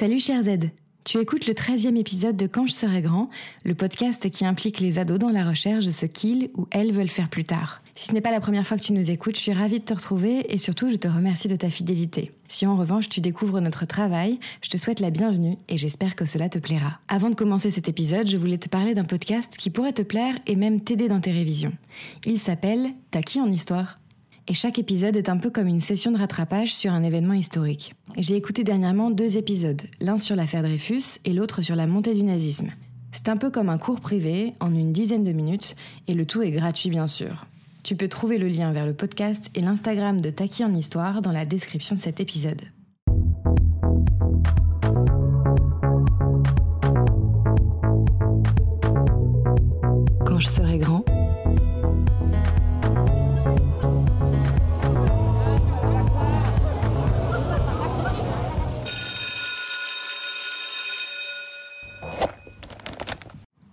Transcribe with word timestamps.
Salut 0.00 0.18
cher 0.18 0.42
Z 0.42 0.70
tu 1.04 1.18
écoutes 1.18 1.46
le 1.46 1.54
13e 1.54 1.96
épisode 1.96 2.36
de 2.36 2.46
Quand 2.46 2.66
je 2.66 2.72
serai 2.72 3.00
grand, 3.00 3.30
le 3.64 3.74
podcast 3.74 4.30
qui 4.30 4.44
implique 4.44 4.80
les 4.80 4.98
ados 4.98 5.18
dans 5.18 5.30
la 5.30 5.44
recherche 5.44 5.86
de 5.86 5.90
ce 5.90 6.04
qu'ils 6.04 6.50
ou 6.54 6.66
elles 6.70 6.92
veulent 6.92 7.08
faire 7.08 7.28
plus 7.30 7.44
tard. 7.44 7.82
Si 7.94 8.06
ce 8.06 8.12
n'est 8.12 8.20
pas 8.20 8.30
la 8.30 8.40
première 8.40 8.66
fois 8.66 8.76
que 8.76 8.82
tu 8.82 8.92
nous 8.92 9.10
écoutes, 9.10 9.36
je 9.36 9.40
suis 9.40 9.52
ravie 9.52 9.80
de 9.80 9.84
te 9.84 9.94
retrouver 9.94 10.52
et 10.52 10.58
surtout 10.58 10.90
je 10.90 10.96
te 10.96 11.08
remercie 11.08 11.48
de 11.48 11.56
ta 11.56 11.68
fidélité. 11.68 12.32
Si 12.48 12.66
en 12.66 12.76
revanche 12.76 13.08
tu 13.08 13.20
découvres 13.20 13.60
notre 13.60 13.86
travail, 13.86 14.38
je 14.62 14.70
te 14.70 14.76
souhaite 14.76 15.00
la 15.00 15.10
bienvenue 15.10 15.56
et 15.68 15.78
j'espère 15.78 16.16
que 16.16 16.26
cela 16.26 16.48
te 16.48 16.58
plaira. 16.58 16.98
Avant 17.08 17.30
de 17.30 17.34
commencer 17.34 17.70
cet 17.70 17.88
épisode, 17.88 18.28
je 18.28 18.36
voulais 18.36 18.58
te 18.58 18.68
parler 18.68 18.94
d'un 18.94 19.04
podcast 19.04 19.56
qui 19.58 19.70
pourrait 19.70 19.92
te 19.92 20.02
plaire 20.02 20.38
et 20.46 20.56
même 20.56 20.80
t'aider 20.80 21.08
dans 21.08 21.20
tes 21.20 21.32
révisions. 21.32 21.72
Il 22.24 22.38
s'appelle 22.38 22.90
T'as 23.10 23.22
qui 23.22 23.40
en 23.40 23.50
histoire? 23.50 23.98
Et 24.48 24.54
chaque 24.54 24.78
épisode 24.78 25.16
est 25.16 25.28
un 25.28 25.36
peu 25.36 25.50
comme 25.50 25.66
une 25.66 25.80
session 25.80 26.10
de 26.10 26.18
rattrapage 26.18 26.74
sur 26.74 26.92
un 26.92 27.02
événement 27.02 27.34
historique. 27.34 27.94
J'ai 28.16 28.36
écouté 28.36 28.64
dernièrement 28.64 29.10
deux 29.10 29.36
épisodes, 29.36 29.82
l'un 30.00 30.18
sur 30.18 30.36
l'affaire 30.36 30.62
Dreyfus 30.62 31.18
et 31.24 31.32
l'autre 31.32 31.62
sur 31.62 31.76
la 31.76 31.86
montée 31.86 32.14
du 32.14 32.22
nazisme. 32.22 32.70
C'est 33.12 33.28
un 33.28 33.36
peu 33.36 33.50
comme 33.50 33.68
un 33.68 33.78
cours 33.78 34.00
privé 34.00 34.52
en 34.60 34.74
une 34.74 34.92
dizaine 34.92 35.24
de 35.24 35.32
minutes 35.32 35.76
et 36.08 36.14
le 36.14 36.26
tout 36.26 36.42
est 36.42 36.50
gratuit 36.50 36.90
bien 36.90 37.06
sûr. 37.06 37.46
Tu 37.82 37.96
peux 37.96 38.08
trouver 38.08 38.38
le 38.38 38.48
lien 38.48 38.72
vers 38.72 38.86
le 38.86 38.94
podcast 38.94 39.50
et 39.54 39.60
l'Instagram 39.60 40.20
de 40.20 40.30
Taki 40.30 40.64
en 40.64 40.74
Histoire 40.74 41.22
dans 41.22 41.32
la 41.32 41.46
description 41.46 41.96
de 41.96 42.00
cet 42.00 42.20
épisode. 42.20 42.60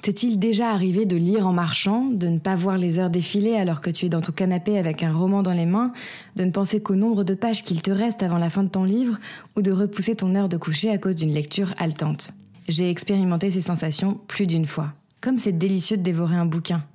T'est-il 0.07 0.39
déjà 0.39 0.69
arrivé 0.69 1.05
de 1.05 1.17
lire 1.17 1.45
en 1.45 1.51
marchant, 1.51 2.05
de 2.05 2.29
ne 2.29 2.39
pas 2.39 2.55
voir 2.55 2.77
les 2.77 2.97
heures 2.97 3.09
défiler 3.09 3.55
alors 3.55 3.81
que 3.81 3.89
tu 3.89 4.05
es 4.05 4.09
dans 4.09 4.21
ton 4.21 4.31
canapé 4.31 4.77
avec 4.77 5.03
un 5.03 5.11
roman 5.11 5.43
dans 5.43 5.51
les 5.51 5.65
mains, 5.65 5.91
de 6.37 6.45
ne 6.45 6.51
penser 6.51 6.81
qu'au 6.81 6.95
nombre 6.95 7.25
de 7.25 7.33
pages 7.33 7.65
qu'il 7.65 7.81
te 7.81 7.91
reste 7.91 8.23
avant 8.23 8.37
la 8.37 8.49
fin 8.49 8.63
de 8.63 8.69
ton 8.69 8.85
livre, 8.85 9.19
ou 9.57 9.61
de 9.61 9.73
repousser 9.73 10.15
ton 10.15 10.33
heure 10.35 10.47
de 10.47 10.55
coucher 10.55 10.91
à 10.91 10.97
cause 10.97 11.17
d'une 11.17 11.33
lecture 11.33 11.73
haletante? 11.77 12.31
J'ai 12.69 12.89
expérimenté 12.89 13.51
ces 13.51 13.59
sensations 13.59 14.17
plus 14.29 14.47
d'une 14.47 14.65
fois. 14.65 14.93
Comme 15.19 15.37
c'est 15.37 15.51
délicieux 15.51 15.97
de 15.97 16.03
dévorer 16.03 16.37
un 16.37 16.45
bouquin. 16.45 16.85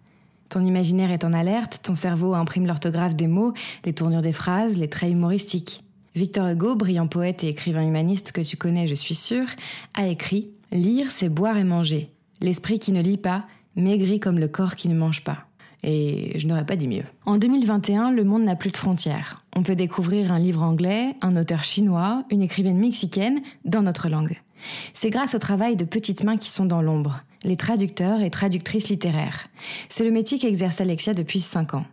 Ton 0.48 0.64
imaginaire 0.64 1.10
est 1.10 1.24
en 1.24 1.34
alerte, 1.34 1.80
ton 1.82 1.94
cerveau 1.94 2.32
imprime 2.32 2.66
l'orthographe 2.66 3.14
des 3.14 3.26
mots, 3.26 3.52
les 3.84 3.92
tournures 3.92 4.22
des 4.22 4.32
phrases, 4.32 4.78
les 4.78 4.88
traits 4.88 5.12
humoristiques. 5.12 5.84
Victor 6.14 6.48
Hugo, 6.48 6.76
brillant 6.76 7.08
poète 7.08 7.44
et 7.44 7.48
écrivain 7.48 7.86
humaniste 7.86 8.32
que 8.32 8.40
tu 8.40 8.56
connais, 8.56 8.88
je 8.88 8.94
suis 8.94 9.14
sûre, 9.14 9.48
a 9.92 10.06
écrit 10.06 10.48
Lire, 10.72 11.12
c'est 11.12 11.28
boire 11.28 11.58
et 11.58 11.64
manger. 11.64 12.08
L'esprit 12.40 12.78
qui 12.78 12.92
ne 12.92 13.02
lit 13.02 13.18
pas 13.18 13.44
maigrit 13.76 14.20
comme 14.20 14.38
le 14.38 14.48
corps 14.48 14.76
qui 14.76 14.88
ne 14.88 14.94
mange 14.94 15.22
pas. 15.22 15.46
Et 15.84 16.38
je 16.38 16.46
n'aurais 16.46 16.66
pas 16.66 16.76
dit 16.76 16.86
mieux. 16.86 17.04
En 17.26 17.38
2021, 17.38 18.12
le 18.12 18.24
monde 18.24 18.44
n'a 18.44 18.54
plus 18.54 18.70
de 18.70 18.76
frontières. 18.76 19.44
On 19.56 19.62
peut 19.62 19.74
découvrir 19.74 20.32
un 20.32 20.38
livre 20.38 20.62
anglais, 20.62 21.16
un 21.22 21.36
auteur 21.36 21.64
chinois, 21.64 22.24
une 22.30 22.42
écrivaine 22.42 22.78
mexicaine 22.78 23.40
dans 23.64 23.82
notre 23.82 24.08
langue. 24.08 24.40
C'est 24.94 25.10
grâce 25.10 25.34
au 25.34 25.38
travail 25.38 25.74
de 25.74 25.84
petites 25.84 26.22
mains 26.22 26.36
qui 26.36 26.50
sont 26.50 26.66
dans 26.66 26.82
l'ombre, 26.82 27.24
les 27.42 27.56
traducteurs 27.56 28.22
et 28.22 28.30
traductrices 28.30 28.88
littéraires. 28.88 29.48
C'est 29.88 30.04
le 30.04 30.12
métier 30.12 30.38
qu'exerce 30.38 30.80
Alexia 30.80 31.14
depuis 31.14 31.40
5 31.40 31.74
ans. 31.74 31.84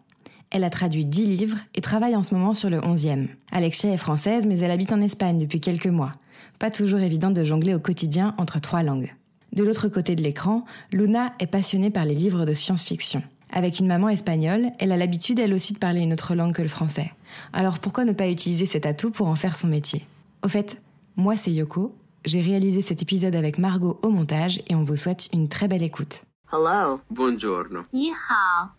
Elle 0.51 0.63
a 0.63 0.69
traduit 0.69 1.05
10 1.05 1.25
livres 1.25 1.57
et 1.73 1.81
travaille 1.81 2.15
en 2.15 2.23
ce 2.23 2.35
moment 2.35 2.53
sur 2.53 2.69
le 2.69 2.79
11e. 2.79 3.27
Alexia 3.51 3.91
est 3.91 3.97
française 3.97 4.45
mais 4.45 4.59
elle 4.59 4.71
habite 4.71 4.93
en 4.93 5.01
Espagne 5.01 5.39
depuis 5.39 5.61
quelques 5.61 5.87
mois. 5.87 6.13
Pas 6.59 6.69
toujours 6.69 6.99
évident 6.99 7.31
de 7.31 7.43
jongler 7.43 7.73
au 7.73 7.79
quotidien 7.79 8.35
entre 8.37 8.59
trois 8.59 8.83
langues. 8.83 9.13
De 9.53 9.63
l'autre 9.63 9.89
côté 9.89 10.15
de 10.15 10.21
l'écran, 10.21 10.65
Luna 10.91 11.33
est 11.39 11.47
passionnée 11.47 11.89
par 11.89 12.05
les 12.05 12.15
livres 12.15 12.45
de 12.45 12.53
science-fiction. 12.53 13.23
Avec 13.51 13.79
une 13.79 13.87
maman 13.87 14.09
espagnole, 14.09 14.67
elle 14.77 14.91
a 14.91 14.97
l'habitude 14.97 15.39
elle 15.39 15.53
aussi 15.53 15.73
de 15.73 15.79
parler 15.79 16.01
une 16.01 16.13
autre 16.13 16.35
langue 16.35 16.53
que 16.53 16.61
le 16.61 16.67
français. 16.67 17.11
Alors 17.51 17.79
pourquoi 17.79 18.05
ne 18.05 18.13
pas 18.13 18.29
utiliser 18.29 18.67
cet 18.67 18.85
atout 18.85 19.09
pour 19.09 19.27
en 19.27 19.35
faire 19.35 19.55
son 19.55 19.67
métier? 19.67 20.05
Au 20.43 20.47
fait, 20.47 20.79
moi 21.15 21.35
c'est 21.35 21.51
Yoko, 21.51 21.95
j'ai 22.25 22.41
réalisé 22.41 22.81
cet 22.81 23.01
épisode 23.01 23.35
avec 23.35 23.57
Margot 23.57 23.99
au 24.03 24.09
montage 24.09 24.61
et 24.67 24.75
on 24.75 24.83
vous 24.83 24.95
souhaite 24.95 25.29
une 25.33 25.49
très 25.49 25.67
belle 25.67 25.83
écoute. 25.83 26.21
Hello. 26.51 26.99
Buongiorno. 27.11 27.83
Ni 27.93 28.11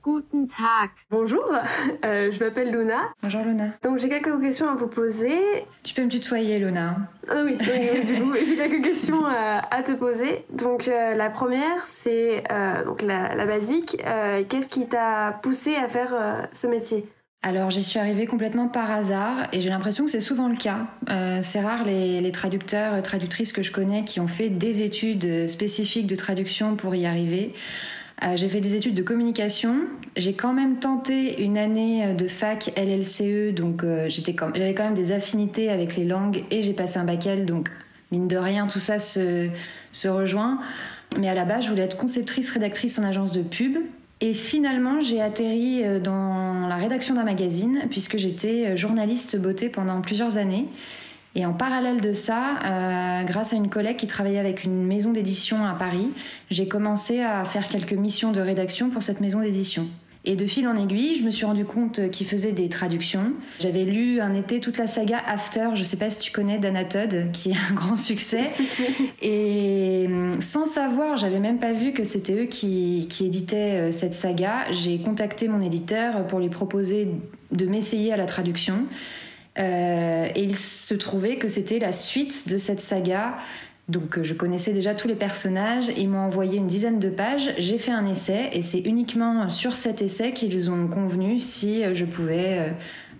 Guten 0.02 0.48
Tag. 0.48 0.90
Bonjour, 1.08 1.44
euh, 2.04 2.28
je 2.30 2.42
m'appelle 2.42 2.72
Luna. 2.72 3.10
Bonjour 3.22 3.42
Luna. 3.44 3.66
Donc 3.84 3.98
j'ai 4.00 4.08
quelques 4.08 4.40
questions 4.40 4.68
à 4.68 4.74
vous 4.74 4.88
poser. 4.88 5.38
Tu 5.84 5.94
peux 5.94 6.02
me 6.02 6.08
tutoyer 6.08 6.58
Luna. 6.58 6.96
Ah 7.28 7.42
oui, 7.44 7.56
oui, 7.60 8.04
du 8.04 8.20
coup 8.22 8.34
j'ai 8.34 8.56
quelques 8.56 8.82
questions 8.82 9.24
euh, 9.24 9.58
à 9.70 9.82
te 9.84 9.92
poser. 9.92 10.44
Donc 10.50 10.88
euh, 10.88 11.14
la 11.14 11.30
première 11.30 11.86
c'est 11.86 12.42
donc 12.84 13.02
la, 13.02 13.36
la 13.36 13.46
basique. 13.46 13.96
Qu'est-ce 14.48 14.66
qui 14.66 14.88
t'a 14.88 15.38
poussé 15.40 15.76
à 15.76 15.88
faire 15.88 16.48
ce 16.52 16.66
métier? 16.66 17.06
Alors 17.42 17.70
j'y 17.70 17.82
suis 17.82 17.98
arrivée 17.98 18.26
complètement 18.26 18.68
par 18.68 18.90
hasard 18.90 19.48
et 19.52 19.60
j'ai 19.60 19.70
l'impression 19.70 20.04
que 20.04 20.10
c'est 20.10 20.20
souvent 20.20 20.48
le 20.48 20.56
cas. 20.56 20.88
Euh, 21.08 21.38
c'est 21.40 21.60
rare 21.60 21.84
les, 21.84 22.20
les, 22.20 22.32
traducteurs 22.32 22.94
et 22.94 23.02
traductrices 23.02 23.52
que 23.52 23.62
je 23.62 23.72
connais 23.72 24.04
qui 24.04 24.20
ont 24.20 24.28
fait 24.28 24.50
des 24.50 24.82
études 24.82 25.48
spécifiques 25.48 26.06
de 26.06 26.16
traduction 26.16 26.76
pour 26.76 26.94
y 26.94 27.06
arriver. 27.06 27.54
Euh, 28.22 28.36
j'ai 28.36 28.50
fait 28.50 28.60
des 28.60 28.74
études 28.74 28.94
de 28.94 29.02
communication. 29.02 29.86
J'ai 30.16 30.34
quand 30.34 30.52
même 30.52 30.80
tenté 30.80 31.42
une 31.42 31.56
année 31.56 32.12
de 32.12 32.28
fac 32.28 32.72
LLCE, 32.76 33.54
donc 33.54 33.84
euh, 33.84 34.10
j'étais 34.10 34.36
j'avais 34.54 34.74
quand 34.74 34.84
même 34.84 34.94
des 34.94 35.12
affinités 35.12 35.70
avec 35.70 35.96
les 35.96 36.04
langues 36.04 36.44
et 36.50 36.60
j'ai 36.60 36.74
passé 36.74 36.98
un 36.98 37.04
bac 37.04 37.24
L, 37.26 37.46
donc 37.46 37.70
mine 38.12 38.28
de 38.28 38.36
rien 38.36 38.66
tout 38.66 38.80
ça 38.80 38.98
se, 38.98 39.48
se 39.92 40.08
rejoint. 40.08 40.60
Mais 41.18 41.28
à 41.28 41.34
la 41.34 41.46
base, 41.46 41.64
je 41.64 41.70
voulais 41.70 41.82
être 41.82 41.96
conceptrice, 41.96 42.50
rédactrice 42.50 42.98
en 42.98 43.02
agence 43.02 43.32
de 43.32 43.42
pub. 43.42 43.78
Et 44.22 44.34
finalement, 44.34 45.00
j'ai 45.00 45.22
atterri 45.22 45.82
euh, 45.82 45.98
dans 45.98 46.66
la 46.66 46.76
rédaction 46.76 47.14
d'un 47.14 47.24
magazine 47.24 47.84
puisque 47.88 48.18
j'étais 48.18 48.66
euh, 48.66 48.76
journaliste 48.76 49.40
beauté 49.40 49.70
pendant 49.70 50.00
plusieurs 50.02 50.36
années. 50.36 50.66
Et 51.34 51.46
en 51.46 51.52
parallèle 51.52 52.00
de 52.00 52.12
ça, 52.12 52.58
euh, 52.64 53.22
grâce 53.22 53.52
à 53.52 53.56
une 53.56 53.70
collègue 53.70 53.96
qui 53.96 54.08
travaillait 54.08 54.38
avec 54.38 54.64
une 54.64 54.84
maison 54.84 55.12
d'édition 55.12 55.64
à 55.64 55.74
Paris, 55.74 56.10
j'ai 56.50 56.68
commencé 56.68 57.20
à 57.20 57.44
faire 57.44 57.68
quelques 57.68 57.92
missions 57.92 58.32
de 58.32 58.40
rédaction 58.40 58.90
pour 58.90 59.02
cette 59.02 59.20
maison 59.20 59.40
d'édition. 59.40 59.86
Et 60.24 60.36
de 60.36 60.44
fil 60.44 60.68
en 60.68 60.76
aiguille, 60.76 61.14
je 61.14 61.22
me 61.22 61.30
suis 61.30 61.46
rendu 61.46 61.64
compte 61.64 62.10
qu'il 62.10 62.26
faisait 62.26 62.52
des 62.52 62.68
traductions. 62.68 63.32
J'avais 63.58 63.84
lu 63.84 64.20
un 64.20 64.34
été 64.34 64.60
toute 64.60 64.76
la 64.76 64.86
saga 64.86 65.18
After, 65.26 65.70
je 65.74 65.82
sais 65.82 65.96
pas 65.96 66.10
si 66.10 66.18
tu 66.18 66.30
connais 66.30 66.58
Dana 66.58 66.84
Todd, 66.84 67.30
qui 67.32 67.50
est 67.50 67.56
un 67.70 67.74
grand 67.74 67.96
succès. 67.96 68.44
Et 69.22 70.04
hum, 70.06 70.40
sans 70.40 70.66
savoir, 70.66 71.16
j'avais 71.16 71.40
même 71.40 71.58
pas 71.58 71.72
vu 71.72 71.92
que 71.92 72.04
c'était 72.04 72.34
eux 72.34 72.46
qui, 72.46 73.06
qui 73.08 73.24
éditaient 73.24 73.88
euh, 73.88 73.92
cette 73.92 74.12
saga. 74.12 74.70
J'ai 74.72 74.98
contacté 74.98 75.48
mon 75.48 75.62
éditeur 75.62 76.26
pour 76.26 76.38
lui 76.38 76.50
proposer 76.50 77.08
de 77.50 77.64
m'essayer 77.64 78.12
à 78.12 78.18
la 78.18 78.26
traduction. 78.26 78.86
Euh, 79.58 80.28
et 80.34 80.42
il 80.42 80.56
se 80.56 80.94
trouvait 80.94 81.36
que 81.36 81.48
c'était 81.48 81.78
la 81.78 81.92
suite 81.92 82.48
de 82.48 82.56
cette 82.58 82.80
saga 82.80 83.36
donc 83.90 84.18
euh, 84.18 84.24
je 84.24 84.34
connaissais 84.34 84.72
déjà 84.72 84.94
tous 84.94 85.08
les 85.08 85.14
personnages, 85.14 85.88
ils 85.96 86.08
m'ont 86.08 86.20
envoyé 86.20 86.58
une 86.58 86.66
dizaine 86.66 86.98
de 86.98 87.10
pages, 87.10 87.52
j'ai 87.58 87.78
fait 87.78 87.90
un 87.90 88.06
essai 88.06 88.50
et 88.52 88.62
c'est 88.62 88.80
uniquement 88.80 89.48
sur 89.48 89.74
cet 89.74 90.00
essai 90.02 90.32
qu'ils 90.32 90.70
ont 90.70 90.86
convenu 90.88 91.38
si 91.38 91.84
euh, 91.84 91.92
je 91.92 92.04
pouvais 92.04 92.72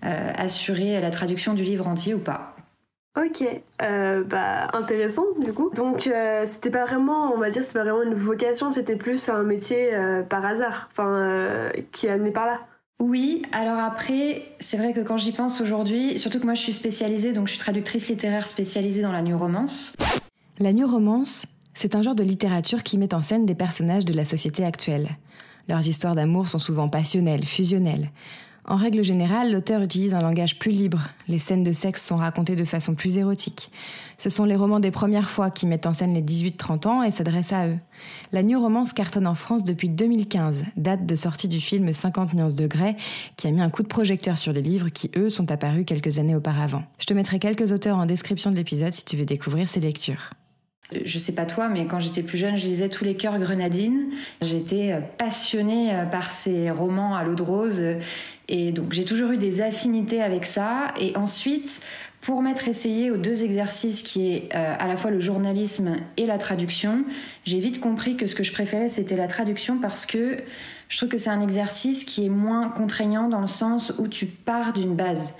euh, 0.04 0.32
assurer 0.36 1.00
la 1.00 1.10
traduction 1.10 1.54
du 1.54 1.62
livre 1.62 1.86
entier 1.86 2.14
ou 2.14 2.20
pas. 2.20 2.56
Ok, 3.18 3.44
bah 3.80 4.68
intéressant 4.72 5.24
du 5.40 5.52
coup. 5.52 5.70
Donc 5.74 6.08
c'était 6.46 6.70
pas 6.70 6.84
vraiment, 6.84 7.34
on 7.34 7.38
va 7.38 7.50
dire, 7.50 7.60
c'était 7.60 7.80
pas 7.80 7.82
vraiment 7.82 8.02
une 8.02 8.14
vocation, 8.14 8.70
c'était 8.70 8.94
plus 8.94 9.28
un 9.28 9.42
métier 9.42 9.90
par 10.28 10.46
hasard, 10.46 10.88
enfin 10.92 11.70
qui 11.90 12.06
est 12.06 12.10
amené 12.10 12.30
par 12.30 12.46
là. 12.46 12.60
Oui, 13.00 13.42
alors 13.50 13.78
après, 13.78 14.42
c'est 14.60 14.76
vrai 14.76 14.92
que 14.92 15.00
quand 15.00 15.16
j'y 15.16 15.32
pense 15.32 15.60
aujourd'hui, 15.60 16.18
surtout 16.20 16.38
que 16.38 16.44
moi 16.44 16.54
je 16.54 16.62
suis 16.62 16.72
spécialisée, 16.72 17.32
donc 17.32 17.48
je 17.48 17.54
suis 17.54 17.60
traductrice 17.60 18.08
littéraire 18.08 18.46
spécialisée 18.46 19.02
dans 19.02 19.12
la 19.12 19.22
new 19.22 19.36
romance. 19.36 19.96
La 20.62 20.74
new 20.74 20.86
romance, 20.86 21.46
c'est 21.72 21.94
un 21.94 22.02
genre 22.02 22.14
de 22.14 22.22
littérature 22.22 22.82
qui 22.82 22.98
met 22.98 23.14
en 23.14 23.22
scène 23.22 23.46
des 23.46 23.54
personnages 23.54 24.04
de 24.04 24.12
la 24.12 24.26
société 24.26 24.62
actuelle. 24.62 25.08
Leurs 25.68 25.88
histoires 25.88 26.14
d'amour 26.14 26.48
sont 26.48 26.58
souvent 26.58 26.90
passionnelles, 26.90 27.46
fusionnelles. 27.46 28.10
En 28.66 28.76
règle 28.76 29.02
générale, 29.02 29.52
l'auteur 29.52 29.80
utilise 29.80 30.12
un 30.12 30.20
langage 30.20 30.58
plus 30.58 30.70
libre. 30.70 31.08
Les 31.28 31.38
scènes 31.38 31.64
de 31.64 31.72
sexe 31.72 32.04
sont 32.04 32.16
racontées 32.16 32.56
de 32.56 32.66
façon 32.66 32.94
plus 32.94 33.16
érotique. 33.16 33.72
Ce 34.18 34.28
sont 34.28 34.44
les 34.44 34.54
romans 34.54 34.80
des 34.80 34.90
premières 34.90 35.30
fois 35.30 35.50
qui 35.50 35.66
mettent 35.66 35.86
en 35.86 35.94
scène 35.94 36.12
les 36.12 36.20
18-30 36.20 36.86
ans 36.86 37.02
et 37.02 37.10
s'adressent 37.10 37.54
à 37.54 37.66
eux. 37.66 37.78
La 38.30 38.42
New 38.42 38.60
Romance 38.60 38.92
cartonne 38.92 39.26
en 39.26 39.34
France 39.34 39.64
depuis 39.64 39.88
2015, 39.88 40.66
date 40.76 41.06
de 41.06 41.16
sortie 41.16 41.48
du 41.48 41.58
film 41.58 41.90
50 41.90 42.34
nuances 42.34 42.54
de 42.54 42.66
Grey, 42.66 42.96
qui 43.38 43.46
a 43.46 43.50
mis 43.50 43.62
un 43.62 43.70
coup 43.70 43.82
de 43.82 43.88
projecteur 43.88 44.36
sur 44.36 44.52
les 44.52 44.60
livres 44.60 44.90
qui, 44.90 45.10
eux, 45.16 45.30
sont 45.30 45.50
apparus 45.50 45.86
quelques 45.86 46.18
années 46.18 46.36
auparavant. 46.36 46.82
Je 46.98 47.06
te 47.06 47.14
mettrai 47.14 47.38
quelques 47.38 47.72
auteurs 47.72 47.96
en 47.96 48.04
description 48.04 48.50
de 48.50 48.56
l'épisode 48.56 48.92
si 48.92 49.06
tu 49.06 49.16
veux 49.16 49.24
découvrir 49.24 49.66
ces 49.66 49.80
lectures 49.80 50.32
je 51.04 51.18
sais 51.18 51.34
pas 51.34 51.46
toi, 51.46 51.68
mais 51.68 51.86
quand 51.86 52.00
j'étais 52.00 52.22
plus 52.22 52.38
jeune, 52.38 52.56
je 52.56 52.64
lisais 52.64 52.88
Tous 52.88 53.04
les 53.04 53.14
cœurs 53.14 53.38
grenadines. 53.38 54.10
J'étais 54.42 54.92
euh, 54.92 55.00
passionnée 55.18 55.94
euh, 55.94 56.04
par 56.04 56.30
ces 56.30 56.70
romans 56.70 57.14
à 57.14 57.24
l'eau 57.24 57.34
de 57.34 57.42
rose. 57.42 57.82
Et 58.48 58.72
donc, 58.72 58.92
j'ai 58.92 59.04
toujours 59.04 59.30
eu 59.30 59.38
des 59.38 59.60
affinités 59.60 60.22
avec 60.22 60.44
ça. 60.44 60.92
Et 60.98 61.16
ensuite, 61.16 61.80
pour 62.20 62.42
m'être 62.42 62.68
essayé 62.68 63.10
aux 63.10 63.16
deux 63.16 63.44
exercices 63.44 64.02
qui 64.02 64.32
est 64.32 64.48
euh, 64.54 64.74
à 64.78 64.86
la 64.86 64.96
fois 64.96 65.10
le 65.10 65.20
journalisme 65.20 65.96
et 66.16 66.26
la 66.26 66.36
traduction, 66.36 67.04
j'ai 67.44 67.60
vite 67.60 67.80
compris 67.80 68.16
que 68.16 68.26
ce 68.26 68.34
que 68.34 68.42
je 68.42 68.52
préférais 68.52 68.88
c'était 68.90 69.16
la 69.16 69.26
traduction 69.26 69.78
parce 69.78 70.04
que 70.04 70.38
je 70.88 70.96
trouve 70.98 71.08
que 71.08 71.16
c'est 71.16 71.30
un 71.30 71.40
exercice 71.40 72.04
qui 72.04 72.26
est 72.26 72.28
moins 72.28 72.68
contraignant 72.68 73.28
dans 73.28 73.40
le 73.40 73.46
sens 73.46 73.94
où 73.98 74.06
tu 74.06 74.26
pars 74.26 74.72
d'une 74.72 74.94
base. 74.94 75.38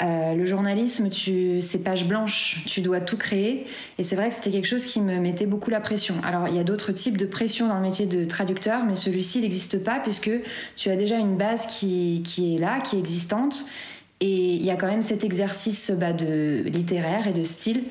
Euh, 0.00 0.34
le 0.34 0.46
journalisme, 0.46 1.10
tu, 1.10 1.60
c'est 1.60 1.82
page 1.82 2.06
blanche, 2.06 2.62
tu 2.66 2.80
dois 2.80 3.00
tout 3.00 3.16
créer. 3.16 3.66
Et 3.98 4.02
c'est 4.02 4.14
vrai 4.14 4.28
que 4.28 4.34
c'était 4.34 4.50
quelque 4.50 4.66
chose 4.66 4.84
qui 4.84 5.00
me 5.00 5.18
mettait 5.18 5.46
beaucoup 5.46 5.70
la 5.70 5.80
pression. 5.80 6.14
Alors, 6.22 6.48
il 6.48 6.54
y 6.54 6.58
a 6.58 6.64
d'autres 6.64 6.92
types 6.92 7.16
de 7.16 7.26
pression 7.26 7.66
dans 7.66 7.74
le 7.74 7.82
métier 7.82 8.06
de 8.06 8.24
traducteur, 8.24 8.84
mais 8.84 8.94
celui-ci 8.94 9.40
n'existe 9.40 9.82
pas 9.82 9.98
puisque 9.98 10.30
tu 10.76 10.90
as 10.90 10.96
déjà 10.96 11.16
une 11.18 11.36
base 11.36 11.66
qui, 11.66 12.22
qui 12.24 12.54
est 12.54 12.58
là, 12.58 12.80
qui 12.80 12.96
est 12.96 13.00
existante. 13.00 13.66
Et 14.20 14.54
il 14.54 14.64
y 14.64 14.70
a 14.70 14.76
quand 14.76 14.88
même 14.88 15.02
cet 15.02 15.24
exercice 15.24 15.90
bah, 15.92 16.12
de 16.12 16.62
littéraire 16.66 17.26
et 17.26 17.32
de 17.32 17.44
style, 17.44 17.84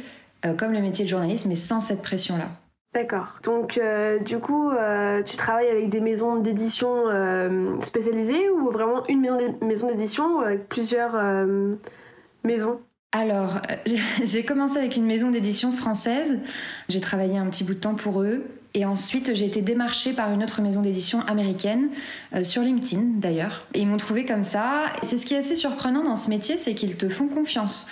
euh, 0.45 0.53
comme 0.53 0.71
le 0.71 0.81
métier 0.81 1.05
de 1.05 1.09
journaliste, 1.09 1.45
mais 1.45 1.55
sans 1.55 1.81
cette 1.81 2.03
pression-là. 2.03 2.49
D'accord. 2.97 3.37
Donc, 3.43 3.77
euh, 3.77 4.17
du 4.17 4.39
coup, 4.39 4.71
tu 5.25 5.37
travailles 5.37 5.69
avec 5.69 5.89
des 5.89 5.99
maisons 5.99 6.37
d'édition 6.37 7.03
spécialisées 7.79 8.49
ou 8.49 8.71
vraiment 8.71 9.03
une 9.07 9.21
maison 9.61 9.87
d'édition 9.87 10.39
avec 10.39 10.67
plusieurs 10.67 11.15
maison 12.43 12.79
alors, 13.13 13.61
euh, 13.69 13.75
j'ai 14.23 14.43
commencé 14.43 14.77
avec 14.77 14.97
une 14.97 15.05
maison 15.05 15.31
d'édition 15.31 15.71
française. 15.71 16.39
J'ai 16.89 16.99
travaillé 16.99 17.37
un 17.37 17.47
petit 17.47 17.63
bout 17.63 17.73
de 17.73 17.79
temps 17.79 17.95
pour 17.95 18.21
eux. 18.21 18.45
Et 18.73 18.85
ensuite, 18.85 19.33
j'ai 19.33 19.45
été 19.45 19.61
démarchée 19.61 20.11
par 20.11 20.31
une 20.31 20.43
autre 20.43 20.61
maison 20.61 20.81
d'édition 20.81 21.21
américaine, 21.21 21.89
euh, 22.35 22.43
sur 22.43 22.61
LinkedIn 22.61 23.03
d'ailleurs. 23.15 23.65
Et 23.73 23.79
ils 23.79 23.87
m'ont 23.87 23.97
trouvé 23.97 24.25
comme 24.25 24.43
ça. 24.43 24.87
C'est 25.01 25.17
ce 25.17 25.25
qui 25.25 25.33
est 25.33 25.37
assez 25.37 25.55
surprenant 25.55 26.03
dans 26.03 26.17
ce 26.17 26.29
métier, 26.29 26.57
c'est 26.57 26.75
qu'ils 26.75 26.97
te 26.97 27.07
font 27.07 27.27
confiance. 27.27 27.87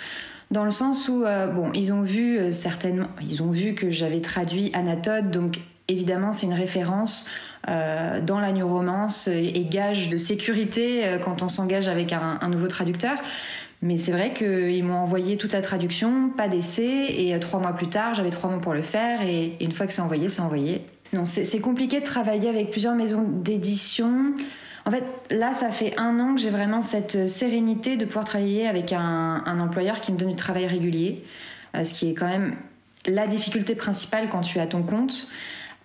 Dans 0.50 0.64
le 0.64 0.70
sens 0.70 1.08
où, 1.08 1.24
euh, 1.24 1.48
bon, 1.48 1.72
ils 1.74 1.92
ont 1.92 2.02
vu 2.02 2.52
certainement, 2.52 3.08
ils 3.20 3.42
ont 3.42 3.50
vu 3.50 3.74
que 3.74 3.90
j'avais 3.90 4.20
traduit 4.20 4.70
Anatole, 4.74 5.30
donc 5.30 5.60
évidemment, 5.88 6.32
c'est 6.32 6.46
une 6.46 6.54
référence 6.54 7.28
dans 7.66 8.38
la 8.38 8.52
new 8.52 8.64
romance 8.64 9.26
et, 9.26 9.66
gage 9.68 10.08
de 10.08 10.18
sécurité 10.18 11.18
quand 11.24 11.42
on 11.42 11.48
s'engage 11.48 11.88
avec 11.88 12.12
un, 12.12 12.48
nouveau 12.48 12.68
traducteur. 12.68 13.18
Mais 13.82 13.98
c'est 13.98 14.12
vrai 14.12 14.32
qu'ils 14.32 14.84
m'ont 14.84 14.96
envoyé 14.96 15.36
toute 15.36 15.52
la 15.52 15.60
traduction, 15.60 16.30
pas 16.30 16.48
d'essai, 16.48 17.06
et 17.10 17.34
euh, 17.34 17.38
trois 17.38 17.60
mois 17.60 17.72
plus 17.72 17.88
tard, 17.88 18.14
j'avais 18.14 18.30
trois 18.30 18.50
mois 18.50 18.60
pour 18.60 18.72
le 18.72 18.82
faire, 18.82 19.22
et, 19.22 19.56
une 19.60 19.72
fois 19.72 19.86
que 19.86 19.92
c'est 19.92 20.00
envoyé, 20.00 20.28
c'est 20.28 20.40
envoyé. 20.40 20.82
Non, 21.12 21.24
c'est 21.24 21.60
compliqué 21.60 22.00
de 22.00 22.04
travailler 22.04 22.48
avec 22.48 22.70
plusieurs 22.70 22.96
maisons 22.96 23.22
d'édition. 23.22 24.34
En 24.86 24.90
fait, 24.92 25.04
là, 25.30 25.52
ça 25.52 25.70
fait 25.70 25.98
un 25.98 26.20
an 26.20 26.36
que 26.36 26.40
j'ai 26.40 26.50
vraiment 26.50 26.80
cette 26.80 27.28
sérénité 27.28 27.96
de 27.96 28.04
pouvoir 28.04 28.24
travailler 28.24 28.68
avec 28.68 28.92
un, 28.92 29.58
employeur 29.58 30.00
qui 30.00 30.12
me 30.12 30.16
donne 30.16 30.30
du 30.30 30.36
travail 30.36 30.66
régulier, 30.66 31.24
euh, 31.74 31.82
ce 31.82 31.92
qui 31.92 32.08
est 32.08 32.14
quand 32.14 32.28
même 32.28 32.54
la 33.04 33.26
difficulté 33.26 33.74
principale 33.74 34.28
quand 34.30 34.42
tu 34.42 34.60
as 34.60 34.66
ton 34.68 34.84
compte. 34.84 35.26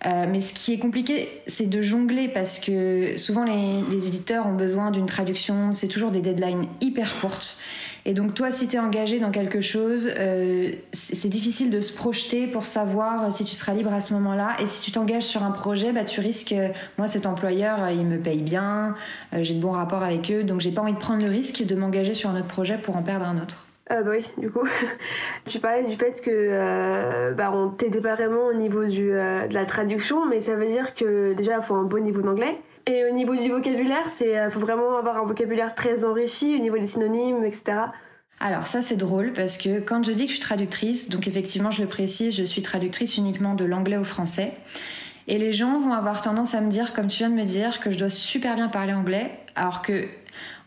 Euh, 0.06 0.26
mais 0.30 0.40
ce 0.40 0.54
qui 0.54 0.72
est 0.72 0.78
compliqué, 0.78 1.28
c'est 1.48 1.68
de 1.68 1.82
jongler 1.82 2.28
parce 2.28 2.60
que 2.60 3.16
souvent 3.16 3.44
les, 3.44 3.82
les 3.90 4.06
éditeurs 4.06 4.46
ont 4.46 4.54
besoin 4.54 4.92
d'une 4.92 5.06
traduction, 5.06 5.74
c'est 5.74 5.88
toujours 5.88 6.12
des 6.12 6.20
deadlines 6.20 6.66
hyper 6.80 7.20
courtes. 7.20 7.58
Et 8.04 8.14
donc 8.14 8.34
toi, 8.34 8.50
si 8.50 8.66
tu 8.66 8.76
es 8.76 8.78
engagé 8.80 9.20
dans 9.20 9.30
quelque 9.30 9.60
chose, 9.60 10.10
euh, 10.18 10.72
c'est 10.92 11.28
difficile 11.28 11.70
de 11.70 11.80
se 11.80 11.94
projeter 11.94 12.48
pour 12.48 12.64
savoir 12.64 13.30
si 13.30 13.44
tu 13.44 13.54
seras 13.54 13.74
libre 13.74 13.92
à 13.92 14.00
ce 14.00 14.12
moment-là. 14.14 14.56
Et 14.60 14.66
si 14.66 14.82
tu 14.82 14.90
t'engages 14.90 15.22
sur 15.22 15.44
un 15.44 15.52
projet, 15.52 15.92
bah, 15.92 16.04
tu 16.04 16.20
risques, 16.20 16.54
moi 16.98 17.06
cet 17.06 17.26
employeur, 17.26 17.90
il 17.90 18.04
me 18.04 18.18
paye 18.18 18.42
bien, 18.42 18.96
euh, 19.34 19.44
j'ai 19.44 19.54
de 19.54 19.60
bons 19.60 19.70
rapports 19.70 20.02
avec 20.02 20.30
eux, 20.32 20.42
donc 20.42 20.60
j'ai 20.60 20.72
pas 20.72 20.82
envie 20.82 20.94
de 20.94 20.98
prendre 20.98 21.22
le 21.22 21.30
risque 21.30 21.64
de 21.64 21.74
m'engager 21.76 22.14
sur 22.14 22.30
un 22.30 22.36
autre 22.36 22.48
projet 22.48 22.76
pour 22.76 22.96
en 22.96 23.02
perdre 23.02 23.26
un 23.26 23.40
autre. 23.40 23.66
Euh, 23.92 24.02
bah 24.02 24.10
oui, 24.12 24.26
du 24.38 24.50
coup, 24.50 24.66
tu 25.46 25.58
parlais 25.58 25.84
du 25.84 25.96
fait 25.96 26.20
que 26.22 26.30
euh, 26.30 27.32
bah, 27.32 27.52
on 27.52 27.68
t'aidait 27.68 28.00
pas 28.00 28.14
vraiment 28.14 28.46
au 28.46 28.54
niveau 28.54 28.84
du, 28.84 29.10
de 29.10 29.54
la 29.54 29.66
traduction, 29.66 30.26
mais 30.26 30.40
ça 30.40 30.56
veut 30.56 30.66
dire 30.66 30.94
que 30.94 31.34
déjà 31.34 31.56
il 31.56 31.62
faut 31.62 31.74
un 31.74 31.84
bon 31.84 32.02
niveau 32.02 32.22
d'anglais. 32.22 32.56
Et 32.86 33.04
au 33.04 33.14
niveau 33.14 33.36
du 33.36 33.48
vocabulaire, 33.48 34.08
c'est 34.08 34.50
faut 34.50 34.60
vraiment 34.60 34.96
avoir 34.96 35.18
un 35.18 35.24
vocabulaire 35.24 35.74
très 35.74 36.04
enrichi 36.04 36.56
au 36.56 36.58
niveau 36.58 36.78
des 36.78 36.88
synonymes, 36.88 37.44
etc. 37.44 37.78
Alors 38.40 38.66
ça 38.66 38.82
c'est 38.82 38.96
drôle 38.96 39.32
parce 39.32 39.56
que 39.56 39.78
quand 39.78 40.04
je 40.04 40.10
dis 40.10 40.24
que 40.24 40.32
je 40.32 40.36
suis 40.38 40.42
traductrice, 40.42 41.08
donc 41.08 41.28
effectivement 41.28 41.70
je 41.70 41.80
le 41.80 41.86
précise, 41.86 42.34
je 42.34 42.42
suis 42.42 42.60
traductrice 42.60 43.16
uniquement 43.16 43.54
de 43.54 43.64
l'anglais 43.64 43.98
au 43.98 44.04
français. 44.04 44.52
Et 45.28 45.38
les 45.38 45.52
gens 45.52 45.78
vont 45.78 45.92
avoir 45.92 46.22
tendance 46.22 46.56
à 46.56 46.60
me 46.60 46.68
dire, 46.68 46.92
comme 46.92 47.06
tu 47.06 47.18
viens 47.18 47.30
de 47.30 47.36
me 47.36 47.44
dire, 47.44 47.78
que 47.78 47.92
je 47.92 47.98
dois 47.98 48.08
super 48.08 48.56
bien 48.56 48.66
parler 48.66 48.92
anglais, 48.92 49.30
alors 49.54 49.80
que 49.82 50.08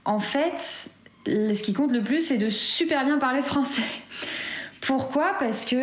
en 0.06 0.20
fait, 0.20 0.88
ce 1.26 1.64
qui 1.64 1.74
compte 1.74 1.92
le 1.92 2.04
plus, 2.04 2.22
c'est 2.22 2.38
de 2.38 2.50
super 2.50 3.06
bien 3.06 3.18
parler 3.18 3.42
français. 3.42 3.84
Pourquoi? 4.82 5.34
Parce 5.40 5.66
que 5.66 5.78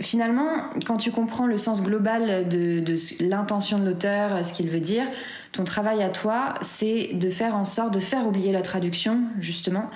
finalement, 0.00 0.70
quand 0.84 0.96
tu 0.96 1.12
comprends 1.12 1.46
le 1.46 1.56
sens 1.56 1.84
global 1.84 2.48
de, 2.48 2.82
l'intention 3.20 3.78
de 3.78 3.86
l'auteur, 3.86 4.44
ce 4.44 4.52
qu'il 4.52 4.68
veut 4.68 4.80
dire, 4.80 5.04
ton 5.52 5.62
travail 5.62 6.02
à 6.02 6.08
toi, 6.08 6.54
c'est 6.60 7.10
de 7.14 7.30
faire 7.30 7.54
en 7.54 7.64
sorte 7.64 7.94
de 7.94 8.00
faire 8.00 8.26
oublier 8.26 8.50
la 8.50 8.62
traduction, 8.62 9.20
justement, 9.38 9.90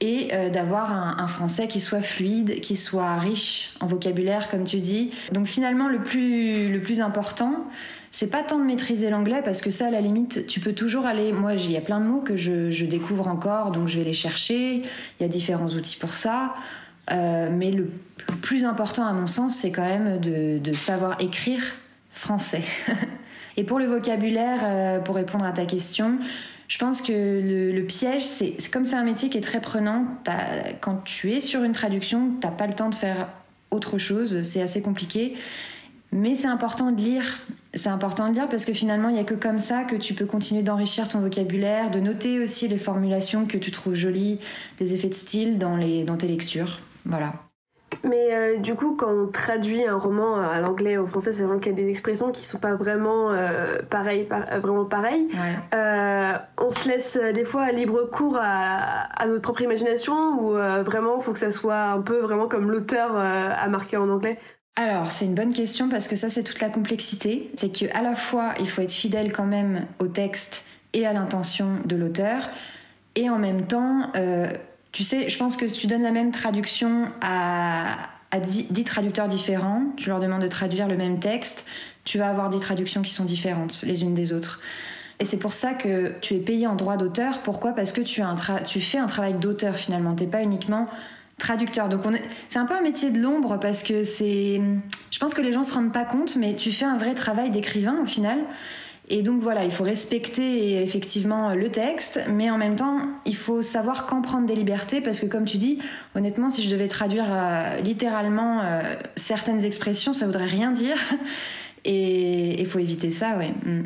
et 0.00 0.28
euh, 0.32 0.50
d'avoir 0.50 0.92
un, 0.92 1.26
français 1.26 1.68
qui 1.68 1.80
soit 1.80 2.02
fluide, 2.02 2.60
qui 2.60 2.76
soit 2.76 3.16
riche 3.16 3.74
en 3.80 3.86
vocabulaire, 3.86 4.48
comme 4.50 4.64
tu 4.64 4.80
dis. 4.80 5.10
Donc 5.32 5.46
finalement, 5.46 5.88
le 5.88 6.02
plus, 6.02 6.70
le 6.70 6.80
plus 6.80 7.00
important, 7.00 7.64
c'est 8.10 8.30
pas 8.30 8.42
tant 8.42 8.58
de 8.58 8.64
maîtriser 8.64 9.10
l'anglais 9.10 9.40
parce 9.42 9.60
que 9.60 9.70
ça, 9.70 9.88
à 9.88 9.90
la 9.90 10.00
limite, 10.00 10.46
tu 10.46 10.60
peux 10.60 10.74
toujours 10.74 11.06
aller. 11.06 11.32
Moi, 11.32 11.54
il 11.54 11.70
y 11.70 11.76
a 11.76 11.80
plein 11.80 12.00
de 12.00 12.06
mots 12.06 12.20
que 12.20 12.36
je, 12.36 12.84
découvre 12.84 13.26
encore, 13.28 13.72
donc 13.72 13.88
je 13.88 13.98
vais 13.98 14.04
les 14.04 14.12
chercher. 14.12 14.76
Il 14.76 15.22
y 15.22 15.24
a 15.24 15.28
différents 15.28 15.68
outils 15.68 15.98
pour 15.98 16.12
ça. 16.12 16.54
Euh, 17.10 17.48
mais 17.50 17.70
le 17.70 17.90
plus 18.42 18.64
important, 18.64 19.06
à 19.06 19.12
mon 19.12 19.26
sens, 19.26 19.54
c'est 19.54 19.70
quand 19.70 19.84
même 19.84 20.20
de, 20.20 20.58
de, 20.58 20.72
savoir 20.74 21.16
écrire 21.20 21.62
français. 22.10 22.62
Et 23.56 23.64
pour 23.64 23.78
le 23.78 23.86
vocabulaire, 23.86 24.60
euh, 24.64 24.98
pour 24.98 25.14
répondre 25.14 25.44
à 25.44 25.52
ta 25.52 25.64
question, 25.64 26.18
je 26.68 26.78
pense 26.78 27.00
que 27.00 27.12
le, 27.12 27.82
piège, 27.84 28.24
c'est 28.24 28.56
comme 28.72 28.84
c'est 28.84 28.96
un 28.96 29.04
métier 29.04 29.28
qui 29.28 29.38
est 29.38 29.42
très 29.42 29.60
prenant. 29.60 30.04
Quand 30.80 31.02
tu 31.04 31.32
es 31.32 31.40
sur 31.40 31.62
une 31.62 31.72
traduction, 31.72 32.32
t'as 32.40 32.50
pas 32.50 32.66
le 32.66 32.74
temps 32.74 32.90
de 32.90 32.94
faire 32.94 33.28
autre 33.70 33.98
chose. 33.98 34.42
C'est 34.42 34.62
assez 34.62 34.82
compliqué. 34.82 35.34
Mais 36.12 36.34
c'est 36.34 36.48
important 36.48 36.92
de 36.92 37.00
lire. 37.00 37.40
C'est 37.74 37.88
important 37.88 38.28
de 38.28 38.34
lire 38.34 38.48
parce 38.48 38.64
que 38.64 38.72
finalement, 38.72 39.08
il 39.08 39.14
n'y 39.14 39.20
a 39.20 39.24
que 39.24 39.34
comme 39.34 39.58
ça 39.58 39.84
que 39.84 39.96
tu 39.96 40.14
peux 40.14 40.26
continuer 40.26 40.62
d'enrichir 40.62 41.08
ton 41.08 41.20
vocabulaire, 41.20 41.90
de 41.90 42.00
noter 42.00 42.40
aussi 42.40 42.68
les 42.68 42.78
formulations 42.78 43.46
que 43.46 43.58
tu 43.58 43.70
trouves 43.70 43.94
jolies, 43.94 44.38
des 44.78 44.94
effets 44.94 45.08
de 45.08 45.14
style 45.14 45.58
dans, 45.58 45.76
les, 45.76 46.04
dans 46.04 46.16
tes 46.16 46.28
lectures. 46.28 46.80
Voilà. 47.04 47.45
Mais 48.04 48.34
euh, 48.34 48.56
du 48.58 48.74
coup, 48.74 48.96
quand 48.96 49.10
on 49.10 49.26
traduit 49.28 49.84
un 49.84 49.96
roman 49.96 50.36
à 50.36 50.60
l'anglais 50.60 50.96
au 50.96 51.06
français, 51.06 51.32
c'est 51.32 51.42
vraiment 51.42 51.58
qu'il 51.60 51.72
y 51.72 51.74
a 51.74 51.82
des 51.82 51.88
expressions 51.88 52.30
qui 52.32 52.44
sont 52.44 52.58
pas 52.58 52.74
vraiment 52.74 53.30
euh, 53.30 53.78
pareilles, 53.88 54.28
euh, 54.30 54.58
vraiment 54.58 54.84
pareilles. 54.84 55.28
on 56.58 56.70
se 56.70 56.88
laisse 56.88 57.16
des 57.16 57.44
fois 57.44 57.70
libre 57.72 58.08
cours 58.10 58.38
à, 58.40 59.04
à 59.20 59.26
notre 59.26 59.42
propre 59.42 59.62
imagination 59.62 60.40
ou 60.40 60.52
vraiment, 60.84 61.16
il 61.18 61.22
faut 61.22 61.32
que 61.32 61.38
ça 61.38 61.50
soit 61.50 61.84
un 61.84 62.00
peu 62.00 62.18
vraiment 62.18 62.48
comme 62.48 62.70
l'auteur 62.70 63.16
a 63.16 63.68
marqué 63.68 63.96
en 63.96 64.08
anglais? 64.08 64.38
Alors, 64.78 65.10
c'est 65.10 65.24
une 65.24 65.34
bonne 65.34 65.54
question 65.54 65.88
parce 65.88 66.06
que 66.06 66.16
ça, 66.16 66.28
c'est 66.28 66.42
toute 66.42 66.60
la 66.60 66.68
complexité. 66.68 67.50
C'est 67.54 67.72
que 67.72 67.86
à 67.96 68.02
la 68.02 68.14
fois, 68.14 68.52
il 68.60 68.68
faut 68.68 68.82
être 68.82 68.92
fidèle 68.92 69.32
quand 69.32 69.46
même 69.46 69.86
au 70.00 70.06
texte 70.06 70.66
et 70.92 71.06
à 71.06 71.12
l'intention 71.12 71.78
de 71.84 71.96
l'auteur, 71.96 72.48
et 73.16 73.30
en 73.30 73.38
même 73.38 73.66
temps, 73.66 74.10
euh, 74.14 74.48
tu 74.96 75.04
sais, 75.04 75.28
je 75.28 75.36
pense 75.36 75.58
que 75.58 75.68
si 75.68 75.74
tu 75.74 75.86
donnes 75.86 76.04
la 76.04 76.10
même 76.10 76.32
traduction 76.32 77.10
à, 77.20 78.08
à 78.30 78.40
10 78.40 78.84
traducteurs 78.84 79.28
différents, 79.28 79.82
tu 79.98 80.08
leur 80.08 80.20
demandes 80.20 80.40
de 80.40 80.48
traduire 80.48 80.88
le 80.88 80.96
même 80.96 81.20
texte, 81.20 81.66
tu 82.04 82.16
vas 82.16 82.30
avoir 82.30 82.48
10 82.48 82.60
traductions 82.60 83.02
qui 83.02 83.12
sont 83.12 83.26
différentes 83.26 83.82
les 83.82 84.00
unes 84.00 84.14
des 84.14 84.32
autres. 84.32 84.62
Et 85.20 85.26
c'est 85.26 85.38
pour 85.38 85.52
ça 85.52 85.74
que 85.74 86.14
tu 86.22 86.32
es 86.32 86.38
payé 86.38 86.66
en 86.66 86.76
droit 86.76 86.96
d'auteur. 86.96 87.42
Pourquoi? 87.42 87.74
Parce 87.74 87.92
que 87.92 88.00
tu, 88.00 88.22
fais 88.80 88.98
un 88.98 89.06
travail 89.06 89.34
d'auteur 89.34 89.76
finalement. 89.76 90.14
T'es 90.14 90.26
pas 90.26 90.40
uniquement 90.42 90.86
traducteur. 91.36 91.90
Donc 91.90 92.00
on 92.06 92.14
est... 92.14 92.22
c'est 92.48 92.58
un 92.58 92.64
peu 92.64 92.74
un 92.74 92.80
métier 92.80 93.10
de 93.10 93.20
l'ombre 93.20 93.60
parce 93.60 93.82
que 93.82 94.02
c'est, 94.02 94.62
je 95.10 95.18
pense 95.18 95.34
que 95.34 95.42
les 95.42 95.52
gens 95.52 95.62
se 95.62 95.74
rendent 95.74 95.92
pas 95.92 96.06
compte, 96.06 96.36
mais 96.36 96.56
tu 96.56 96.72
fais 96.72 96.86
un 96.86 96.96
vrai 96.96 97.12
travail 97.12 97.50
d'écrivain 97.50 97.96
au 98.02 98.06
final. 98.06 98.38
Et 99.08 99.22
donc 99.22 99.40
voilà, 99.40 99.64
il 99.64 99.70
faut 99.70 99.84
respecter 99.84 100.82
effectivement 100.82 101.54
le 101.54 101.70
texte, 101.70 102.24
mais 102.28 102.50
en 102.50 102.58
même 102.58 102.74
temps, 102.74 103.00
il 103.24 103.36
faut 103.36 103.62
savoir 103.62 104.06
quand 104.06 104.20
prendre 104.20 104.46
des 104.46 104.56
libertés 104.56 105.00
parce 105.00 105.20
que 105.20 105.26
comme 105.26 105.44
tu 105.44 105.58
dis, 105.58 105.78
honnêtement, 106.16 106.50
si 106.50 106.62
je 106.62 106.70
devais 106.70 106.88
traduire 106.88 107.26
euh, 107.28 107.76
littéralement 107.80 108.62
euh, 108.62 108.96
certaines 109.14 109.64
expressions, 109.64 110.12
ça 110.12 110.26
voudrait 110.26 110.46
rien 110.46 110.72
dire. 110.72 110.96
Et 111.84 112.60
il 112.60 112.66
faut 112.66 112.80
éviter 112.80 113.10
ça, 113.10 113.36
ouais. 113.38 113.54
Mm. 113.64 113.84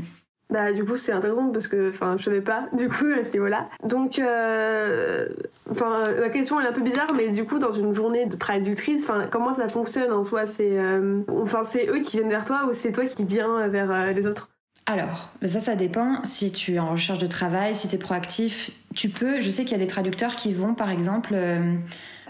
Bah 0.51 0.73
du 0.73 0.85
coup 0.85 0.97
c'est 0.97 1.13
intéressant 1.13 1.51
parce 1.51 1.69
que 1.69 1.91
enfin 1.91 2.17
je 2.19 2.25
savais 2.25 2.41
pas 2.41 2.67
du 2.73 2.89
coup 2.89 3.07
à 3.07 3.25
ce 3.25 3.33
niveau-là. 3.33 3.69
Donc 3.89 4.19
euh, 4.19 5.29
enfin 5.71 6.03
la 6.19 6.29
question 6.29 6.59
elle 6.59 6.67
est 6.67 6.71
un 6.71 6.73
peu 6.73 6.81
bizarre 6.81 7.13
mais 7.15 7.29
du 7.29 7.45
coup 7.45 7.61
dans 7.61 7.73
une 7.73 7.95
journée 7.95 8.27
de 8.27 8.35
traductrice 8.35 9.07
comment 9.31 9.55
ça 9.55 9.69
fonctionne 9.69 10.13
en 10.13 10.25
soi? 10.25 10.49
C'est 10.49 10.77
euh, 10.79 11.23
eux 11.29 12.01
qui 12.01 12.17
viennent 12.17 12.31
vers 12.31 12.45
toi 12.45 12.67
ou 12.69 12.73
c'est 12.73 12.91
toi 12.91 13.05
qui 13.05 13.25
viens 13.25 13.69
vers 13.69 13.93
euh, 13.93 14.13
les 14.13 14.27
autres? 14.27 14.49
Alors, 14.87 15.31
ça, 15.45 15.61
ça 15.61 15.77
dépend. 15.77 16.25
Si 16.25 16.51
tu 16.51 16.75
es 16.75 16.79
en 16.81 16.91
recherche 16.91 17.21
de 17.21 17.27
travail, 17.29 17.75
si 17.77 17.87
tu 17.87 17.95
es 17.95 17.99
proactif, 17.99 18.71
tu 18.95 19.09
peux. 19.09 19.41
Je 19.41 19.49
sais 19.49 19.63
qu'il 19.63 19.73
y 19.73 19.77
a 19.77 19.79
des 19.79 19.87
traducteurs 19.87 20.35
qui 20.35 20.53
vont, 20.53 20.75
par 20.75 20.91
exemple, 20.91 21.37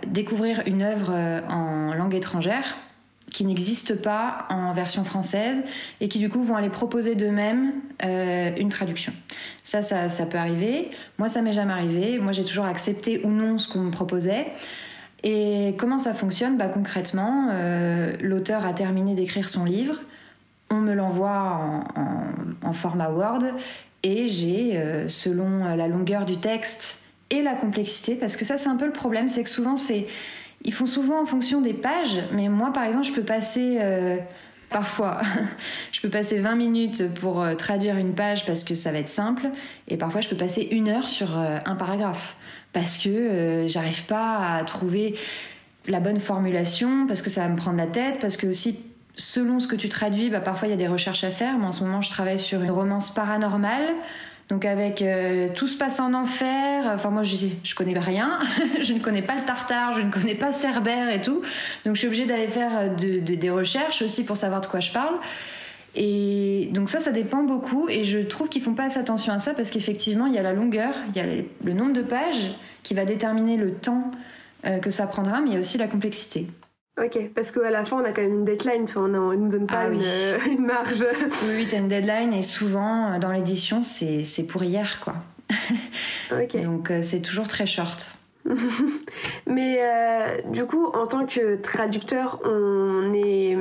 découvrir 0.07 0.63
une 0.67 0.83
œuvre 0.83 1.11
en 1.49 1.95
langue 1.95 2.15
étrangère 2.15 2.77
qui 3.31 3.45
n'existe 3.45 4.03
pas 4.03 4.47
en 4.51 4.73
version 4.73 5.05
française 5.05 5.63
et 6.01 6.09
qui 6.09 6.19
du 6.19 6.29
coup 6.29 6.43
vont 6.43 6.57
aller 6.57 6.69
proposer 6.69 7.15
d'eux-mêmes 7.15 7.73
euh, 8.05 8.51
une 8.57 8.69
traduction. 8.69 9.13
Ça, 9.63 9.83
ça, 9.83 10.09
ça, 10.09 10.27
peut 10.27 10.39
arriver. 10.39 10.91
Moi, 11.19 11.29
ça 11.29 11.43
m'est 11.43 11.53
jamais 11.53 11.73
arrivé. 11.73 12.19
Moi, 12.19 12.33
j'ai 12.33 12.45
toujours 12.45 12.65
accepté 12.65 13.25
ou 13.25 13.29
non 13.29 13.59
ce 13.59 13.73
qu'on 13.73 13.81
me 13.81 13.91
proposait. 13.91 14.47
Et 15.23 15.75
comment 15.79 15.99
ça 15.99 16.15
fonctionne? 16.15 16.57
Bah, 16.57 16.69
Concrètement, 16.69 17.49
euh, 17.53 18.15
l'auteur 18.21 18.67
a 18.67 18.73
terminé 18.73 19.15
d'écrire 19.15 19.49
son 19.49 19.65
livre, 19.65 20.01
on 20.71 20.77
me 20.77 20.95
l'envoie 20.95 21.85
en, 22.63 22.73
format 22.73 23.11
Word 23.11 23.43
et 24.05 24.29
j'ai, 24.29 24.77
euh, 24.77 25.09
selon 25.09 25.75
la 25.75 25.89
longueur 25.89 26.25
du 26.25 26.37
texte 26.37 27.03
et 27.31 27.43
la 27.43 27.55
complexité, 27.55 28.15
parce 28.15 28.37
que 28.37 28.45
ça 28.45 28.59
c'est 28.59 28.69
un 28.69 28.77
peu 28.77 28.87
le 28.87 28.93
problème, 28.93 29.29
c'est 29.29 29.43
que 29.43 29.51
souvent 29.51 29.77
c'est 29.77 30.07
ils 30.65 30.73
font 30.73 30.87
souvent 30.87 31.21
en 31.21 31.27
fonction 31.27 31.61
des 31.61 31.73
pages, 31.73 32.21
mais 32.33 32.49
moi 32.49 32.73
par 32.73 32.85
exemple, 32.85 33.07
je 33.07 33.13
peux 33.13 33.25
passer 33.25 33.79
euh, 33.81 34.19
parfois, 34.69 35.21
je 35.93 36.01
peux 36.01 36.11
passer 36.11 36.39
20 36.39 36.55
minutes 36.55 37.15
pour 37.15 37.43
euh, 37.43 37.55
traduire 37.55 37.97
une 37.97 38.15
page 38.15 38.47
parce 38.47 38.63
que 38.63 38.75
ça 38.75 38.93
va 38.93 38.99
être 38.99 39.09
simple, 39.09 39.49
et 39.89 39.97
parfois 39.97 40.21
je 40.21 40.29
peux 40.29 40.37
passer 40.37 40.69
une 40.71 40.89
heure 40.89 41.09
sur 41.09 41.37
un 41.37 41.75
paragraphe 41.77 42.37
parce 42.73 42.99
que 42.99 43.65
j'arrive 43.67 44.05
pas 44.05 44.57
à 44.57 44.65
trouver 44.65 45.17
la 45.89 46.01
bonne 46.01 46.21
formulation, 46.21 47.07
parce 47.07 47.23
que 47.23 47.31
ça 47.31 47.43
va 47.43 47.49
me 47.49 47.57
prendre 47.57 47.79
la 47.79 47.87
tête, 47.87 48.19
parce 48.21 48.37
que 48.37 48.47
aussi 48.47 48.90
selon 49.21 49.61
ce 49.61 49.67
que 49.67 49.77
tu 49.77 49.89
traduis, 49.89 50.31
bah, 50.31 50.41
parfois 50.41 50.69
il 50.69 50.71
y 50.71 50.75
a 50.75 50.79
des 50.79 50.89
recherches 50.89 51.25
à 51.25 51.31
faire. 51.31 51.59
Moi 51.59 51.69
en 51.69 51.73
ce 51.73 51.85
moment, 51.85 52.01
je 52.01 52.11
travaille 52.11 52.39
sur 52.39 52.63
une 52.63 52.71
romance 52.71 53.13
paranormale. 53.13 53.95
Donc 54.49 54.65
avec 54.65 55.01
euh, 55.01 55.47
tout 55.55 55.69
se 55.69 55.79
passe 55.79 56.01
en 56.01 56.13
enfer, 56.13 56.83
enfin 56.93 57.11
moi 57.11 57.23
je, 57.23 57.37
je 57.63 57.75
connais 57.77 57.97
rien, 57.97 58.41
je 58.81 58.95
ne 58.95 58.99
connais 58.99 59.23
pas 59.23 59.37
le 59.37 59.45
tartare, 59.45 59.93
je 59.93 60.01
ne 60.01 60.11
connais 60.11 60.35
pas 60.35 60.53
Cerbère 60.53 61.09
et 61.09 61.23
tout, 61.23 61.41
donc 61.85 61.95
je 61.95 62.01
suis 62.01 62.09
obligée 62.09 62.27
d'aller 62.27 62.49
faire 62.49 62.73
euh, 62.77 63.21
des 63.21 63.51
recherches 63.51 64.03
aussi 64.03 64.25
pour 64.25 64.37
savoir 64.37 64.61
de 64.61 64.67
quoi 64.67 64.81
je 64.81 64.91
parle. 64.91 65.15
Et 65.95 66.69
donc 66.73 66.89
ça, 66.89 66.99
ça 66.99 67.13
dépend 67.13 67.45
beaucoup 67.45 67.89
et 67.89 68.03
je 68.03 68.19
trouve 68.19 68.49
qu'ils 68.49 68.63
font 68.63 68.75
pas 68.75 68.85
assez 68.85 68.99
attention 68.99 69.33
à 69.33 69.39
ça 69.39 69.55
parce 69.55 69.71
qu'effectivement 69.71 70.27
il 70.27 70.35
y 70.35 70.39
a 70.39 70.43
la 70.43 70.53
longueur, 70.53 70.95
il 71.15 71.17
y 71.17 71.21
a 71.21 71.27
le 71.63 71.73
nombre 71.73 71.93
de 71.93 72.03
pages 72.03 72.51
qui 72.83 72.95
va 72.95 73.05
déterminer 73.05 73.57
le 73.57 73.75
temps 73.75 74.11
euh, 74.67 74.79
que 74.79 74.91
ça 74.91 75.07
prendra, 75.07 75.41
mais 75.41 75.51
il 75.51 75.55
y 75.55 75.57
a 75.57 75.61
aussi 75.61 75.79
la 75.79 75.87
complexité. 75.87 76.49
Ok, 77.03 77.31
parce 77.35 77.51
qu'à 77.51 77.71
la 77.71 77.85
fin, 77.85 77.97
on 77.97 78.05
a 78.05 78.13
quand 78.13 78.21
même 78.21 78.41
une 78.41 78.45
deadline, 78.45 78.87
on 78.97 79.09
ne 79.09 79.35
nous 79.35 79.49
donne 79.49 79.67
pas 79.67 79.85
ah 79.85 79.87
euh, 79.87 80.39
une, 80.47 80.67
marge. 80.67 81.01
Oui, 81.01 81.49
oui, 81.57 81.67
tu 81.69 81.75
as 81.75 81.79
une 81.79 81.89
deadline 81.89 82.35
et 82.35 82.43
souvent, 82.43 83.13
euh, 83.13 83.19
dans 83.19 83.31
l'édition, 83.31 83.83
c'est 83.83 84.47
pour 84.47 84.63
hier, 84.63 85.01
quoi. 85.03 85.15
Donc, 86.63 86.91
euh, 86.91 87.01
c'est 87.01 87.23
toujours 87.23 87.49
très 87.49 87.67
short. 87.67 88.17
Mais 89.47 89.81
du 90.51 90.65
coup, 90.65 90.87
en 90.87 91.07
tant 91.07 91.27
que 91.27 91.57
traducteur, 91.57 92.41
on 92.45 93.13
est, 93.13 93.57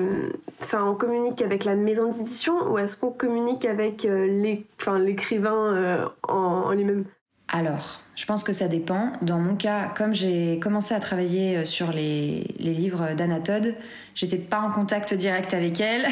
enfin, 0.62 0.86
on 0.86 0.96
communique 0.96 1.42
avec 1.42 1.66
la 1.66 1.76
maison 1.76 2.10
d'édition 2.10 2.72
ou 2.72 2.78
est-ce 2.78 2.96
qu'on 2.96 3.12
communique 3.12 3.66
avec 3.66 4.04
l'écrivain 4.04 6.10
en 6.24 6.72
lui-même? 6.72 7.04
Alors, 7.52 8.02
je 8.16 8.26
pense 8.26 8.44
que 8.44 8.54
ça 8.54 8.68
dépend. 8.68 9.12
Dans 9.22 9.40
mon 9.40 9.56
cas, 9.56 9.92
comme 9.98 10.14
j'ai 10.14 10.60
commencé 10.60 10.94
à 10.94 11.00
travailler 11.00 11.58
euh, 11.58 11.66
sur 11.66 11.92
les, 11.92 12.44
livres 12.60 13.14
d'Anna 13.16 13.40
Todd, 13.40 13.76
j'étais 14.14 14.38
pas 14.38 14.60
en 14.60 14.72
contact 14.72 15.14
direct 15.16 15.54
avec 15.54 15.82
elle. 15.82 16.06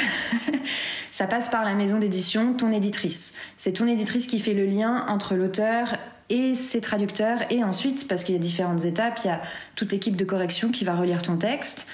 ça 1.11 1.27
passe 1.27 1.49
par 1.49 1.63
la 1.63 1.75
maison 1.75 1.99
d'édition, 1.99 2.53
ton 2.53 2.71
éditrice. 2.71 3.37
C'est 3.57 3.73
ton 3.73 3.87
éditrice 3.87 4.25
qui 4.25 4.39
fait 4.39 4.53
le 4.53 4.65
lien 4.65 5.05
entre 5.09 5.35
l'auteur 5.35 5.97
et 6.29 6.55
ses 6.55 6.81
traducteurs. 6.81 7.39
Et 7.51 7.63
ensuite, 7.63 8.07
parce 8.07 8.23
qu'il 8.23 8.33
y 8.33 8.37
a 8.37 8.41
différentes 8.41 8.85
étapes, 8.85 9.19
il 9.23 9.27
y 9.27 9.31
a 9.31 9.41
toute 9.75 9.91
l'équipe 9.91 10.15
de 10.15 10.25
correction 10.25 10.71
qui 10.71 10.85
va 10.85 10.95
relire 10.95 11.21
ton 11.21 11.37
texte. 11.37 11.87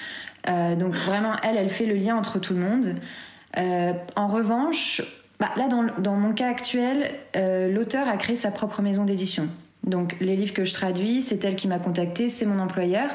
Euh, 0.48 0.74
donc 0.74 0.94
vraiment, 0.94 1.34
elle, 1.42 1.56
elle 1.58 1.70
fait 1.70 1.86
le 1.86 1.94
lien 1.96 2.16
entre 2.16 2.38
tout 2.38 2.54
le 2.54 2.60
monde. 2.60 2.94
Euh, 3.56 3.92
en 4.16 4.26
revanche, 4.26 5.02
bah, 5.40 5.50
là, 5.56 5.68
dans, 5.68 6.16
mon 6.16 6.32
cas 6.32 6.48
actuel, 6.48 7.10
l'auteur 7.34 8.08
a 8.08 8.16
créé 8.16 8.36
sa 8.36 8.50
propre 8.50 8.82
maison 8.82 9.04
d'édition. 9.04 9.48
Donc 9.84 10.16
les 10.20 10.36
livres 10.36 10.54
que 10.54 10.64
je 10.64 10.72
traduis, 10.72 11.22
c'est 11.22 11.44
elle 11.44 11.56
qui 11.56 11.68
m'a 11.68 11.78
contacté, 11.78 12.28
c'est 12.28 12.46
mon 12.46 12.58
employeur. 12.58 13.10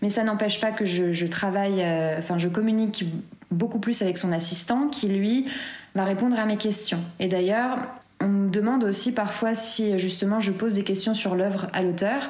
Mais 0.00 0.10
ça 0.10 0.24
n'empêche 0.24 0.60
pas 0.60 0.72
que 0.72 0.84
je, 0.84 1.26
travaille, 1.26 1.80
euh, 1.80 2.18
enfin 2.18 2.36
je 2.36 2.48
communique 2.48 3.04
beaucoup 3.50 3.78
plus 3.78 4.02
avec 4.02 4.18
son 4.18 4.32
assistant 4.32 4.88
qui 4.88 5.08
lui 5.08 5.46
va 5.94 6.04
répondre 6.04 6.38
à 6.38 6.44
mes 6.44 6.56
questions. 6.56 6.98
Et 7.20 7.28
d'ailleurs, 7.28 7.78
on 8.20 8.26
me 8.26 8.50
demande 8.50 8.82
aussi 8.82 9.12
parfois 9.12 9.54
si 9.54 9.96
justement 9.98 10.40
je 10.40 10.50
pose 10.50 10.74
des 10.74 10.84
questions 10.84 11.14
sur 11.14 11.36
l'œuvre 11.36 11.68
à 11.72 11.82
l'auteur. 11.82 12.28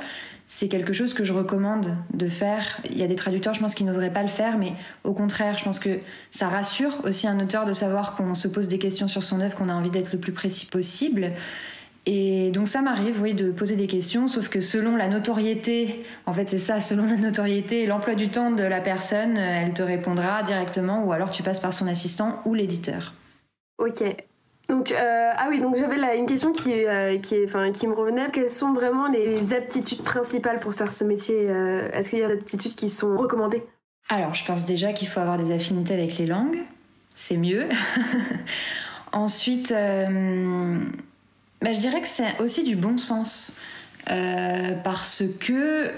C'est 0.55 0.69
quelque 0.69 0.93
chose 0.93 1.15
que 1.15 1.25
je 1.25 1.33
recommande 1.33 1.97
de 2.13 2.29
faire. 2.29 2.79
Il 2.85 2.99
y 2.99 3.03
a 3.03 3.07
des 3.07 3.17
traducteurs, 3.17 3.55
je 3.55 3.61
pense, 3.61 3.75
qui 3.75 3.85
n'oseraient 3.85 4.13
pas 4.13 4.21
le 4.21 4.29
faire, 4.29 4.59
mais 4.59 4.75
au 5.03 5.15
contraire, 5.15 5.57
je 5.57 5.65
pense 5.65 5.79
que 5.79 5.99
ça 6.31 6.47
rassure 6.49 7.01
aussi 7.05 7.27
un 7.27 7.41
auteur 7.41 7.65
de 7.65 7.73
savoir 7.73 8.17
qu'on 8.17 8.35
se 8.35 8.49
pose 8.49 8.69
des 8.69 8.79
questions 8.79 9.09
sur 9.09 9.23
son 9.23 9.41
œuvre, 9.41 9.57
qu'on 9.57 9.71
a 9.71 9.73
envie 9.73 9.89
d'être 9.89 10.13
le 10.13 10.19
plus 10.19 10.33
précis 10.33 10.67
possible. 10.67 11.33
Et 12.05 12.51
donc 12.51 12.69
ça 12.69 12.83
m'arrive, 12.83 13.23
oui, 13.23 13.33
de 13.33 13.51
poser 13.51 13.77
des 13.77 13.87
questions, 13.87 14.29
sauf 14.29 14.51
que 14.51 14.61
selon 14.61 14.95
la 14.95 15.09
notoriété, 15.09 16.05
en 16.27 16.35
fait 16.35 16.51
c'est 16.51 16.59
ça, 16.59 16.81
selon 16.81 17.07
la 17.07 17.17
notoriété 17.17 17.85
et 17.85 17.87
l'emploi 17.87 18.15
du 18.15 18.29
temps 18.29 18.51
de 18.51 18.63
la 18.63 18.83
personne, 18.83 19.39
elle 19.39 19.73
te 19.73 19.83
répondra 19.83 20.43
directement 20.43 21.03
ou 21.03 21.13
alors 21.13 21.31
tu 21.31 21.43
passes 21.43 21.61
par 21.61 21.73
son 21.73 21.87
assistant 21.87 22.43
ou 22.45 22.53
l'éditeur. 22.53 23.15
Ok. 23.79 24.03
Donc 24.73 24.91
euh, 24.91 25.31
ah 25.37 25.49
oui, 25.51 25.61
donc 25.61 25.77
j'avais 25.77 26.17
une 26.17 26.25
question 26.25 26.51
qui 26.51 26.87
euh, 26.87 27.19
qui 27.19 27.37
me 27.37 27.93
revenait. 27.93 28.31
Quelles 28.33 28.49
sont 28.49 28.73
vraiment 28.73 29.07
les 29.07 29.53
aptitudes 29.53 30.03
principales 30.03 30.61
pour 30.61 30.73
faire 30.73 30.91
ce 30.91 31.05
métier 31.05 31.51
euh, 31.51 31.91
Est-ce 31.93 32.09
qu'il 32.09 32.21
y 32.21 32.23
a 32.23 32.29
des 32.29 32.41
aptitudes 32.41 32.75
qui 32.75 32.89
sont 32.89 33.15
recommandées? 33.15 33.63
Alors 34.09 34.33
je 34.33 34.43
pense 34.47 34.65
déjà 34.65 34.95
qu'il 34.95 35.09
faut 35.09 35.21
avoir 35.21 35.37
des 35.37 35.53
affinités 35.53 35.93
avec 35.93 36.17
les 36.17 36.25
langues, 36.25 36.61
c'est 37.15 37.37
mieux. 37.37 37.69
Ensuite 39.13 39.75
bah, 39.75 39.77
je 41.75 41.79
dirais 41.79 42.01
que 42.01 42.09
c'est 42.09 42.41
aussi 42.41 42.65
du 42.65 42.75
bon 42.75 42.97
sens. 42.97 43.61
Parce 44.07 45.23
que 45.39 45.91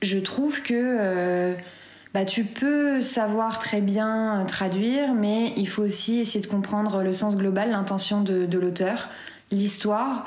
je 0.00 0.18
trouve 0.18 0.62
que 0.62 1.54
bah, 2.14 2.24
tu 2.24 2.44
peux 2.44 3.00
savoir 3.00 3.58
très 3.58 3.80
bien 3.80 4.44
traduire, 4.46 5.14
mais 5.14 5.54
il 5.56 5.66
faut 5.66 5.82
aussi 5.82 6.20
essayer 6.20 6.40
de 6.40 6.46
comprendre 6.46 7.02
le 7.02 7.12
sens 7.12 7.36
global, 7.36 7.70
l'intention 7.70 8.20
de, 8.20 8.58
l'auteur, 8.58 9.08
l'histoire, 9.50 10.26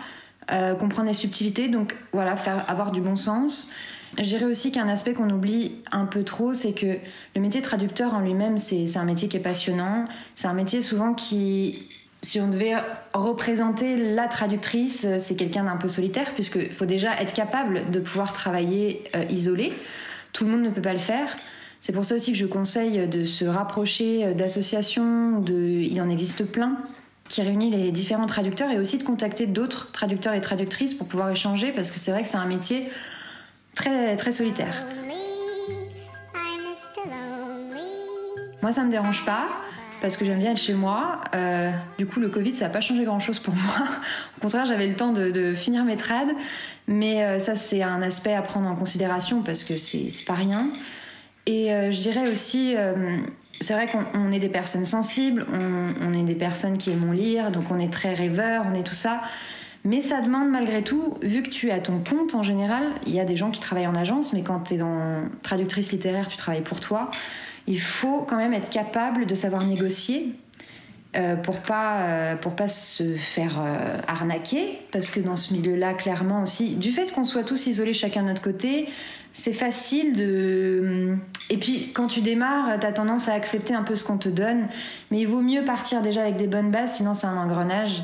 euh, 0.51 0.74
comprendre 0.75 1.08
les 1.08 1.13
subtilités. 1.13 1.68
Donc 1.68 1.96
voilà, 2.12 2.36
faire 2.36 2.68
avoir 2.70 2.92
du 2.92 3.01
bon 3.01 3.15
sens. 3.15 3.72
Je 4.18 4.24
dirais 4.24 4.46
aussi 4.46 4.72
qu'un 4.72 4.88
aspect 4.88 5.13
qu'on 5.13 5.30
oublie 5.30 5.84
un 5.92 6.06
peu 6.06 6.24
trop, 6.24 6.54
c'est 6.54 6.74
que 6.74 6.98
le 7.36 7.42
métier 7.42 7.62
de 7.62 7.65
traducteur 7.65 8.13
en 8.13 8.22
lui-même, 8.22 8.58
c'est 8.58 8.98
un 8.98 9.04
métier 9.04 9.27
qui 9.27 9.38
est 9.38 9.42
passionnant. 9.42 10.06
C'est 10.36 10.48
un 10.48 10.54
métier 10.54 10.82
souvent 10.82 11.13
qui 11.13 11.89
si 12.25 12.42
on 12.42 12.48
devait 12.48 12.74
représenter 13.13 13.98
la 14.15 14.27
traductrice, 14.27 15.06
euh, 15.06 15.18
c'est 15.20 15.36
quelqu'un 15.36 15.65
d'un 15.65 15.77
peu 15.77 15.88
solitaire, 15.88 16.34
puisqu'il 16.34 16.72
faut 16.72 16.86
déjà 16.86 17.22
être 17.22 17.34
capable 17.34 17.92
de 17.92 18.00
pouvoir 18.00 18.34
travailler 18.34 19.04
euh, 19.15 19.25
isolé. 19.30 19.72
Tout 20.34 20.46
le 20.46 20.51
monde 20.51 20.63
ne 20.63 20.70
peut 20.70 20.82
pas 20.82 20.94
le 20.94 21.00
faire. 21.00 21.36
C'est 21.86 21.94
pour 21.94 22.04
ça 22.04 22.15
aussi 22.15 22.32
que 22.32 22.38
je 22.39 22.48
conseille 22.48 23.08
de 23.08 23.25
se 23.25 23.46
rapprocher 23.46 24.25
euh, 24.25 24.34
d'associations, 24.34 25.39
il 25.48 26.01
en 26.01 26.10
existe 26.10 26.44
plein, 26.44 26.77
qui 27.30 27.44
réunissent 27.44 27.75
les 27.75 27.92
différents 27.92 28.25
traducteurs 28.25 28.72
et 28.72 28.80
aussi 28.80 28.98
de 28.98 29.04
contacter 29.04 29.46
d'autres 29.46 29.92
traducteurs 29.92 30.34
et 30.34 30.42
traductrices 30.42 30.96
pour 30.96 31.08
pouvoir 31.08 31.30
échanger, 31.30 31.72
parce 31.74 31.92
que 31.92 32.00
c'est 32.00 32.10
vrai 32.10 32.24
que 32.24 32.27
c'est 32.27 32.38
un 32.38 32.48
métier 32.48 32.89
très, 33.75 34.15
très 34.15 34.32
solitaire. 34.32 34.82
Moi, 38.63 38.72
ça 38.72 38.84
me 38.84 38.89
dérange 38.89 39.24
pas 39.24 39.46
parce 40.01 40.18
que 40.18 40.25
j'aime 40.25 40.39
bien 40.39 40.54
être 40.54 40.58
chez 40.58 40.74
moi. 40.74 41.22
Euh, 41.36 41.70
du 42.00 42.08
coup, 42.08 42.20
le 42.20 42.30
Covid, 42.30 42.56
ça 42.56 42.65
n'a 42.65 42.74
pas 42.74 42.82
changé 42.82 43.04
grand-chose 43.04 43.38
pour 43.38 43.54
moi. 43.54 43.88
Au 44.39 44.42
contraire, 44.42 44.65
j'avais 44.65 44.88
le 44.88 44.96
temps 44.96 45.13
de, 45.13 45.54
finir 45.54 45.86
mes 45.86 45.98
trades. 45.98 46.34
Mais 46.88 47.24
euh, 47.24 47.38
ça, 47.38 47.54
c'est 47.54 47.84
un 47.84 48.01
aspect 48.01 48.34
à 48.34 48.42
prendre 48.42 48.68
en 48.68 48.75
considération 48.75 49.44
parce 49.44 49.63
que 49.63 49.77
c'est 49.77 50.10
pas 50.25 50.34
rien. 50.34 50.72
Et 51.46 51.72
euh, 51.72 51.92
je 51.92 52.02
dirais 52.02 52.30
aussi, 52.32 52.75
c'est 53.62 53.74
vrai 53.74 53.88
qu'on 53.88 54.32
est 54.32 54.40
des 54.40 54.50
personnes 54.50 54.86
sensibles, 54.86 55.46
on, 55.52 56.14
est 56.14 56.24
des 56.24 56.36
personnes 56.36 56.78
qui 56.78 56.92
aiment 56.92 57.14
lire, 57.14 57.52
donc 57.52 57.66
on 57.70 57.80
est 57.80 57.92
très 57.92 58.14
rêveurs, 58.14 58.66
on 58.72 58.74
est 58.74 58.84
tout 58.84 58.96
ça. 58.96 59.22
Mais 59.84 60.02
ça 60.02 60.22
demande 60.22 60.50
malgré 60.50 60.82
tout, 60.82 61.14
vu 61.22 61.44
que 61.44 61.50
tu 61.50 61.68
es 61.68 61.72
à 61.72 61.80
ton 61.80 62.00
compte 62.00 62.34
en 62.34 62.42
général, 62.42 62.84
il 63.06 63.14
y 63.14 63.20
a 63.20 63.25
des 63.25 63.36
gens 63.36 63.52
qui 63.52 63.60
travaillent 63.60 63.86
en 63.86 63.96
agence, 63.96 64.34
mais 64.34 64.42
quand 64.42 64.62
tu 64.62 64.74
es 64.74 64.78
dans 64.78 65.30
traductrice 65.44 65.92
littéraire, 65.92 66.28
tu 66.28 66.38
travailles 66.38 66.64
pour 66.64 66.80
toi 66.80 67.12
il 67.68 67.80
faut 67.80 68.22
quand 68.22 68.38
même 68.38 68.54
être 68.54 68.70
capable 68.70 69.25
de 69.25 69.36
savoir 69.36 69.64
négocier 69.66 70.34
euh, 71.15 71.38
pour 71.38 71.60
pas 71.60 72.01
euh, 72.01 72.36
pour 72.36 72.57
pas 72.57 72.67
se 72.67 73.15
faire 73.15 73.62
euh, 73.63 74.00
arnaquer 74.05 74.81
parce 74.91 75.10
que 75.10 75.22
dans 75.22 75.38
ce 75.38 75.53
milieu-là 75.53 75.93
clairement 75.93 76.41
aussi 76.41 76.75
du 76.75 76.91
fait 76.91 77.13
qu'on 77.13 77.24
soit 77.24 77.43
tous 77.43 77.67
isolés 77.67 77.93
chacun 77.93 78.24
de 78.24 78.27
notre 78.27 78.41
côté 78.41 78.89
c'est 79.31 79.53
facile 79.53 80.13
de 80.13 81.15
et 81.50 81.55
puis 81.55 81.91
quand 81.93 82.07
tu 82.07 82.19
démarres 82.19 82.81
tu 82.81 82.86
as 82.86 82.91
tendance 82.91 83.29
à 83.29 83.34
accepter 83.34 83.74
un 83.74 83.84
peu 83.84 83.95
ce 83.95 84.03
qu'on 84.03 84.17
te 84.17 84.27
donne 84.27 84.67
mais 85.10 85.22
il 85.22 85.25
vaut 85.25 85.39
mieux 85.39 85.63
partir 85.63 86.01
déjà 86.01 86.24
avec 86.24 86.36
des 86.36 86.48
bonnes 86.48 86.69
bases 86.69 86.98
sinon 86.98 87.13
c'est 87.13 87.27
un 87.27 87.38
engrenage. 87.38 88.01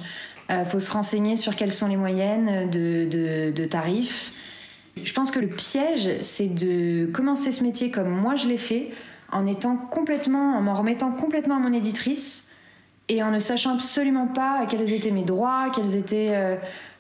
Faut 0.70 0.82
se 0.82 0.92
renseigner 0.92 1.38
sur 1.38 1.56
quelles 1.56 1.72
sont 1.72 1.88
les 1.88 1.96
moyennes 1.96 2.70
de, 2.70 3.08
de, 3.10 3.52
de 3.56 3.66
tarifs. 3.66 4.34
Je 5.02 5.14
pense 5.14 5.32
que 5.32 5.40
le 5.40 5.48
piège, 5.48 6.10
c'est 6.24 6.54
de 6.54 7.06
commencer 7.06 7.54
ce 7.54 7.64
métier 7.64 7.90
comme 7.90 8.10
moi 8.10 8.36
je 8.36 8.50
l'ai 8.50 8.58
fait, 8.58 8.92
en 9.32 9.48
étant 9.48 9.78
complètement, 9.78 10.58
en 10.58 10.62
m'en 10.62 10.74
remettant 10.74 11.12
complètement 11.12 11.56
à 11.56 11.60
mon 11.60 11.72
éditrice 11.72 12.51
et 13.12 13.22
en 13.22 13.30
ne 13.30 13.40
sachant 13.40 13.76
absolument 13.76 14.26
pas 14.26 14.66
quels 14.70 14.94
étaient 14.94 15.12
mes 15.12 15.24
droits, 15.24 15.70
quels 15.76 15.98
étaient 15.98 16.30
euh, 16.32 16.56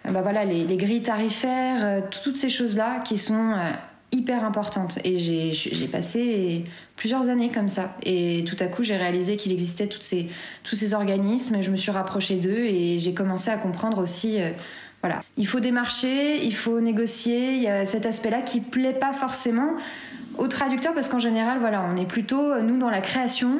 bah 0.10 0.22
voilà, 0.22 0.44
les, 0.44 0.76
grilles 0.76 1.02
tarifaires, 1.02 1.86
euh, 1.86 2.02
toutes 2.24 2.36
ces 2.36 2.50
choses-là 2.50 3.00
qui 3.00 3.18
sont 3.18 3.52
euh, 3.52 3.72
hyper 4.12 4.44
importantes. 4.44 5.00
Et 5.06 5.18
j'ai 5.18 5.88
passé 5.88 6.66
plusieurs 6.98 7.30
années 7.30 7.50
comme 7.50 7.70
ça. 7.70 7.96
Et 8.04 8.44
tout 8.46 8.58
à 8.60 8.68
coup, 8.68 8.84
j'ai 8.84 8.98
réalisé 8.98 9.38
qu'il 9.38 9.54
existait 9.54 9.88
tous 9.88 10.02
ces 10.02 10.94
organismes. 10.94 11.62
Je 11.62 11.72
me 11.72 11.78
suis 11.78 11.92
rapprochée 11.92 12.36
d'eux 12.36 12.66
et 12.66 12.98
j'ai 12.98 13.14
commencé 13.14 13.50
à 13.50 13.56
comprendre 13.56 14.00
aussi. 14.00 14.40
voilà, 15.00 15.24
il 15.38 15.48
faut 15.48 15.62
démarcher, 15.62 16.44
il 16.44 16.54
faut 16.54 16.82
négocier. 16.82 17.54
Il 17.54 17.62
y 17.62 17.70
a 17.70 17.86
cet 17.86 18.06
aspect-là 18.06 18.42
qui 18.42 18.60
plaît 18.60 18.92
pas 18.92 19.14
forcément 19.14 19.78
aux 20.38 20.50
traducteurs 20.50 20.94
parce 20.94 21.08
qu'en 21.08 21.20
général, 21.20 21.60
voilà, 21.60 21.82
on 21.90 21.96
est 21.96 22.06
plutôt 22.06 22.60
nous 22.60 22.78
dans 22.78 22.90
la 22.90 23.00
création 23.00 23.60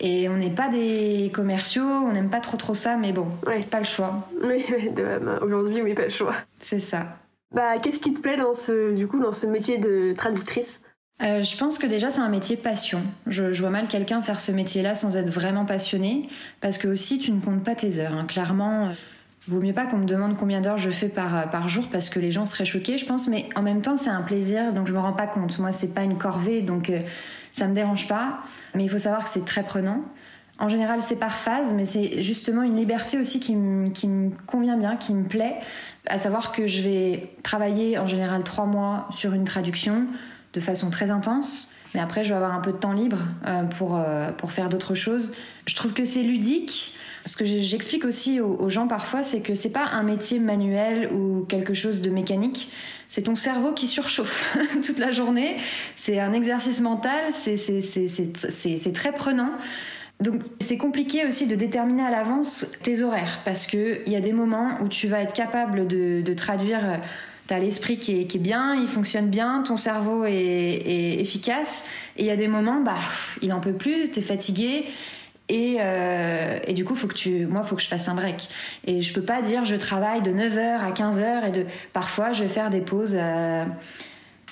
et 0.00 0.28
on 0.28 0.36
n'est 0.36 0.50
pas 0.50 0.68
des 0.68 1.30
commerciaux, 1.32 1.84
on 1.84 2.12
n'aime 2.12 2.30
pas 2.30 2.40
trop 2.40 2.56
trop 2.56 2.74
ça, 2.74 2.96
mais 2.96 3.12
bon, 3.12 3.26
pas 3.70 3.78
le 3.78 3.84
choix. 3.84 4.26
Oui, 4.42 4.64
aujourd'hui, 5.42 5.82
oui, 5.82 5.94
pas 5.94 6.04
le 6.04 6.10
choix. 6.10 6.34
C'est 6.58 6.80
ça. 6.80 7.18
Bah, 7.54 7.78
qu'est-ce 7.82 7.98
qui 7.98 8.12
te 8.12 8.20
plaît 8.20 8.36
dans 8.36 8.54
ce, 8.54 8.94
du 8.94 9.06
coup, 9.06 9.20
dans 9.20 9.32
ce 9.32 9.46
métier 9.46 9.78
de 9.78 10.12
traductrice? 10.16 10.80
Euh, 11.22 11.42
je 11.42 11.56
pense 11.56 11.76
que 11.76 11.86
déjà 11.86 12.10
c'est 12.10 12.20
un 12.20 12.30
métier 12.30 12.56
passion. 12.56 13.02
Je, 13.26 13.52
je 13.52 13.60
vois 13.60 13.70
mal 13.70 13.88
quelqu'un 13.88 14.22
faire 14.22 14.40
ce 14.40 14.52
métier-là 14.52 14.94
sans 14.94 15.16
être 15.18 15.30
vraiment 15.30 15.66
passionné, 15.66 16.28
parce 16.60 16.78
que 16.78 16.88
aussi 16.88 17.18
tu 17.18 17.30
ne 17.32 17.40
comptes 17.40 17.62
pas 17.62 17.74
tes 17.74 17.98
heures. 17.98 18.14
Hein. 18.14 18.24
Clairement, 18.26 18.94
Vaut 19.48 19.60
mieux 19.60 19.72
pas 19.72 19.86
qu'on 19.86 19.98
me 19.98 20.04
demande 20.04 20.36
combien 20.36 20.60
d'heures 20.60 20.76
je 20.76 20.90
fais 20.90 21.08
par, 21.08 21.48
par 21.50 21.68
jour 21.68 21.88
parce 21.90 22.10
que 22.10 22.20
les 22.20 22.30
gens 22.30 22.44
seraient 22.44 22.66
choqués, 22.66 22.98
je 22.98 23.06
pense. 23.06 23.26
Mais 23.26 23.48
en 23.56 23.62
même 23.62 23.80
temps, 23.80 23.96
c'est 23.96 24.10
un 24.10 24.22
plaisir, 24.22 24.72
donc 24.72 24.86
je 24.86 24.92
me 24.92 24.98
rends 24.98 25.14
pas 25.14 25.26
compte. 25.26 25.58
Moi, 25.58 25.72
c'est 25.72 25.94
pas 25.94 26.04
une 26.04 26.18
corvée, 26.18 26.60
donc 26.60 26.90
euh, 26.90 27.00
ça 27.52 27.66
me 27.66 27.74
dérange 27.74 28.06
pas. 28.06 28.40
Mais 28.74 28.84
il 28.84 28.90
faut 28.90 28.98
savoir 28.98 29.24
que 29.24 29.30
c'est 29.30 29.46
très 29.46 29.62
prenant. 29.62 30.02
En 30.58 30.68
général, 30.68 31.00
c'est 31.00 31.16
par 31.16 31.32
phase, 31.32 31.72
mais 31.72 31.86
c'est 31.86 32.22
justement 32.22 32.62
une 32.62 32.76
liberté 32.76 33.18
aussi 33.18 33.40
qui, 33.40 33.56
qui 33.94 34.08
me 34.08 34.30
convient 34.46 34.76
bien, 34.76 34.96
qui 34.96 35.14
me 35.14 35.26
plaît. 35.26 35.54
À 36.06 36.18
savoir 36.18 36.52
que 36.52 36.66
je 36.66 36.82
vais 36.82 37.32
travailler 37.42 37.98
en 37.98 38.06
général 38.06 38.44
trois 38.44 38.66
mois 38.66 39.08
sur 39.10 39.32
une 39.32 39.44
traduction 39.44 40.06
de 40.52 40.60
façon 40.60 40.90
très 40.90 41.10
intense. 41.10 41.72
Mais 41.94 42.00
après, 42.00 42.24
je 42.24 42.28
vais 42.28 42.34
avoir 42.36 42.54
un 42.54 42.60
peu 42.60 42.72
de 42.72 42.76
temps 42.76 42.92
libre 42.92 43.18
euh, 43.46 43.62
pour, 43.64 43.96
euh, 43.96 44.30
pour 44.32 44.52
faire 44.52 44.68
d'autres 44.68 44.94
choses. 44.94 45.34
Je 45.66 45.74
trouve 45.74 45.94
que 45.94 46.04
c'est 46.04 46.22
ludique. 46.22 46.98
Ce 47.26 47.36
que 47.36 47.44
j'explique 47.44 48.04
aussi 48.04 48.40
aux, 48.40 48.68
gens 48.70 48.86
parfois, 48.86 49.22
c'est 49.22 49.40
que 49.40 49.54
c'est 49.54 49.72
pas 49.72 49.84
un 49.84 50.02
métier 50.02 50.38
manuel 50.38 51.10
ou 51.12 51.44
quelque 51.48 51.74
chose 51.74 52.00
de 52.00 52.08
mécanique. 52.08 52.70
C'est 53.08 53.22
ton 53.22 53.34
cerveau 53.34 53.72
qui 53.72 53.86
surchauffe 53.86 54.56
toute 54.84 54.98
la 54.98 55.12
journée. 55.12 55.56
C'est 55.94 56.18
un 56.18 56.32
exercice 56.32 56.80
mental. 56.80 57.30
C'est 57.32 58.92
très 58.94 59.12
prenant. 59.12 59.50
Donc 60.20 60.42
c'est 60.60 60.76
compliqué 60.76 61.26
aussi 61.26 61.46
de 61.46 61.54
déterminer 61.54 62.02
à 62.02 62.10
l'avance 62.10 62.66
tes 62.82 63.02
horaires 63.02 63.40
parce 63.44 63.66
que 63.66 64.02
il 64.06 64.12
y 64.12 64.16
a 64.16 64.20
des 64.20 64.34
moments 64.34 64.78
où 64.82 64.88
tu 64.88 65.06
vas 65.06 65.20
être 65.20 65.32
capable 65.32 65.86
de, 65.86 66.34
traduire. 66.34 67.00
T'as 67.46 67.58
l'esprit 67.58 67.98
qui 67.98 68.20
est, 68.20 68.24
qui 68.26 68.36
est, 68.36 68.40
bien, 68.40 68.76
il 68.76 68.86
fonctionne 68.86 69.28
bien, 69.28 69.64
ton 69.66 69.74
cerveau 69.74 70.24
est, 70.24 70.32
est 70.32 71.20
efficace. 71.20 71.84
Et 72.16 72.22
il 72.22 72.26
y 72.26 72.30
a 72.30 72.36
des 72.36 72.46
moments, 72.46 72.80
bah, 72.80 72.94
il 73.42 73.52
en 73.52 73.58
peut 73.58 73.72
plus, 73.72 74.08
t'es 74.08 74.20
fatigué 74.20 74.86
et, 75.50 75.78
euh, 75.80 76.60
et, 76.64 76.74
du 76.74 76.84
coup, 76.84 76.94
faut 76.94 77.08
que 77.08 77.14
tu, 77.14 77.44
moi, 77.46 77.64
faut 77.64 77.74
que 77.74 77.82
je 77.82 77.88
fasse 77.88 78.08
un 78.08 78.14
break. 78.14 78.48
Et 78.86 79.02
je 79.02 79.12
peux 79.12 79.22
pas 79.22 79.42
dire 79.42 79.64
je 79.64 79.74
travaille 79.74 80.22
de 80.22 80.30
9h 80.30 80.78
à 80.78 80.92
15h 80.92 81.48
et 81.48 81.50
de, 81.50 81.66
parfois 81.92 82.30
je 82.30 82.44
vais 82.44 82.48
faire 82.48 82.70
des 82.70 82.80
pauses. 82.80 83.16
Euh, 83.18 83.64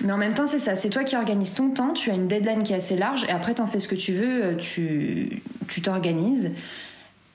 mais 0.03 0.13
en 0.13 0.19
même 0.19 0.35
temps, 0.35 0.49
c'est 0.49 0.59
ça, 0.59 0.75
c'est 0.75 0.91
toi 0.91 1.05
qui 1.05 1.17
organises 1.17 1.55
ton 1.55 1.71
temps, 1.71 1.93
tu 1.93 2.11
as 2.11 2.15
une 2.15 2.27
deadline 2.27 2.65
qui 2.65 2.73
est 2.73 2.77
assez 2.77 2.97
large 2.97 3.25
et 3.25 3.31
après, 3.31 3.55
tu 3.55 3.61
en 3.61 3.67
fais 3.69 3.79
ce 3.79 3.87
que 3.87 3.95
tu 3.95 4.13
veux, 4.13 4.45
euh, 4.45 4.55
tu, 4.57 5.41
tu 5.69 5.83
t'organises. 5.83 6.53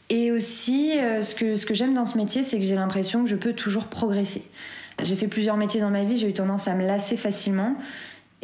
Et 0.10 0.32
aussi, 0.32 0.92
ce 1.22 1.34
que, 1.34 1.56
ce 1.56 1.66
que 1.66 1.74
j'aime 1.74 1.94
dans 1.94 2.06
ce 2.06 2.18
métier, 2.18 2.44
c'est 2.44 2.60
que 2.60 2.66
j'ai 2.66 2.76
l'impression 2.76 3.24
que 3.24 3.30
je 3.30 3.36
peux 3.36 3.54
toujours 3.54 3.86
progresser. 3.86 4.44
J'ai 5.02 5.16
fait 5.16 5.28
plusieurs 5.28 5.58
métiers 5.58 5.80
dans 5.80 5.90
ma 5.90 6.04
vie, 6.04 6.18
j'ai 6.18 6.30
eu 6.30 6.34
tendance 6.34 6.68
à 6.68 6.76
me 6.76 6.86
lasser 6.86 7.18
facilement. 7.18 7.76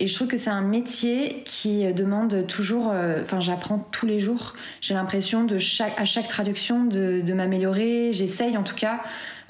Et 0.02 0.08
je 0.08 0.16
trouve 0.16 0.30
que 0.30 0.38
c'est 0.38 0.50
un 0.50 0.62
métier 0.62 1.44
qui 1.44 1.86
demande 1.92 2.48
toujours, 2.48 2.90
euh, 2.90 3.22
enfin 3.22 3.42
j'apprends 3.42 3.86
tous 3.92 4.06
les 4.06 4.18
jours. 4.18 4.54
J'ai 4.80 4.94
l'impression 4.94 5.44
de 5.44 5.58
chaque, 5.58 5.94
à 6.00 6.06
chaque 6.06 6.30
traduction 6.30 6.86
de, 6.86 7.34
m'améliorer. 7.34 8.14
J'essaye 8.14 8.56
en 8.56 8.64
tout 8.64 8.76
cas. 8.76 9.02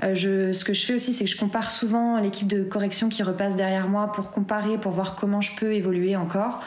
Euh, 0.02 0.16
ce 0.52 0.64
que 0.64 0.74
je 0.74 0.86
fais 0.88 0.96
aussi, 0.96 1.14
c'est 1.14 1.26
que 1.26 1.30
je 1.30 1.38
compare 1.38 1.70
souvent 1.70 2.20
l'équipe 2.20 2.48
de 2.48 2.64
correction 2.64 3.10
qui 3.10 3.22
repasse 3.22 3.56
derrière 3.56 3.88
moi 3.88 4.12
pour 4.12 4.32
comparer, 4.32 4.80
pour 4.80 4.92
voir 4.92 5.16
comment 5.16 5.40
je 5.40 5.56
peux 5.56 5.72
évoluer 5.76 6.16
encore. 6.16 6.64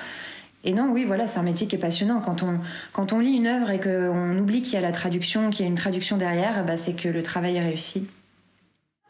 Et 0.63 0.75
non, 0.75 0.89
oui, 0.93 1.05
voilà, 1.05 1.27
c'est 1.27 1.41
un 1.41 1.43
métier 1.43 1.67
qui 1.67 1.75
est 1.75 1.81
passionnant. 1.81 2.21
Quand 2.21 2.45
on, 2.45 2.61
quand 2.93 3.13
on 3.13 3.19
lit 3.19 3.33
une 3.33 3.49
œuvre 3.49 3.71
et 3.71 3.81
qu'on 3.81 4.39
oublie 4.39 4.63
qu'il 4.63 4.75
y 4.75 4.77
a 4.77 4.81
la 4.81 4.93
traduction, 4.93 5.51
qu'il 5.51 5.65
y 5.65 5.69
a 5.69 5.69
une 5.69 5.75
traduction 5.75 6.17
derrière, 6.17 6.65
bah, 6.65 6.77
c'est 6.77 6.95
que 6.95 7.09
le 7.09 7.25
travail 7.25 7.57
est 7.57 7.65
réussi. 7.65 8.07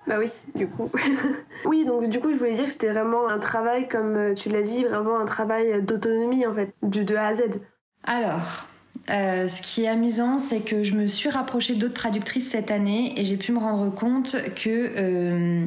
Bah 0.06 0.16
oui, 0.18 0.28
du 0.54 0.66
coup. 0.66 0.90
oui, 1.64 1.84
donc 1.84 2.08
du 2.08 2.18
coup, 2.18 2.32
je 2.32 2.36
voulais 2.36 2.52
dire 2.52 2.64
que 2.64 2.72
c'était 2.72 2.92
vraiment 2.92 3.28
un 3.28 3.38
travail, 3.38 3.86
comme 3.86 4.16
euh, 4.16 4.34
tu 4.34 4.48
l'as 4.48 4.62
dit, 4.62 4.84
vraiment 4.84 5.18
un 5.18 5.24
travail 5.24 5.80
d'autonomie 5.82 6.46
en 6.46 6.54
fait, 6.54 6.74
du 6.82 7.04
de 7.04 7.14
A 7.14 7.28
à 7.28 7.34
Z. 7.34 7.42
Alors, 8.02 8.66
euh, 9.10 9.46
ce 9.46 9.62
qui 9.62 9.84
est 9.84 9.88
amusant, 9.88 10.38
c'est 10.38 10.60
que 10.60 10.82
je 10.82 10.94
me 10.94 11.06
suis 11.06 11.28
rapprochée 11.28 11.74
d'autres 11.74 11.94
traductrices 11.94 12.50
cette 12.50 12.72
année 12.72 13.14
et 13.16 13.24
j'ai 13.24 13.36
pu 13.36 13.52
me 13.52 13.58
rendre 13.58 13.94
compte 13.94 14.36
que 14.56 14.90
euh, 14.96 15.66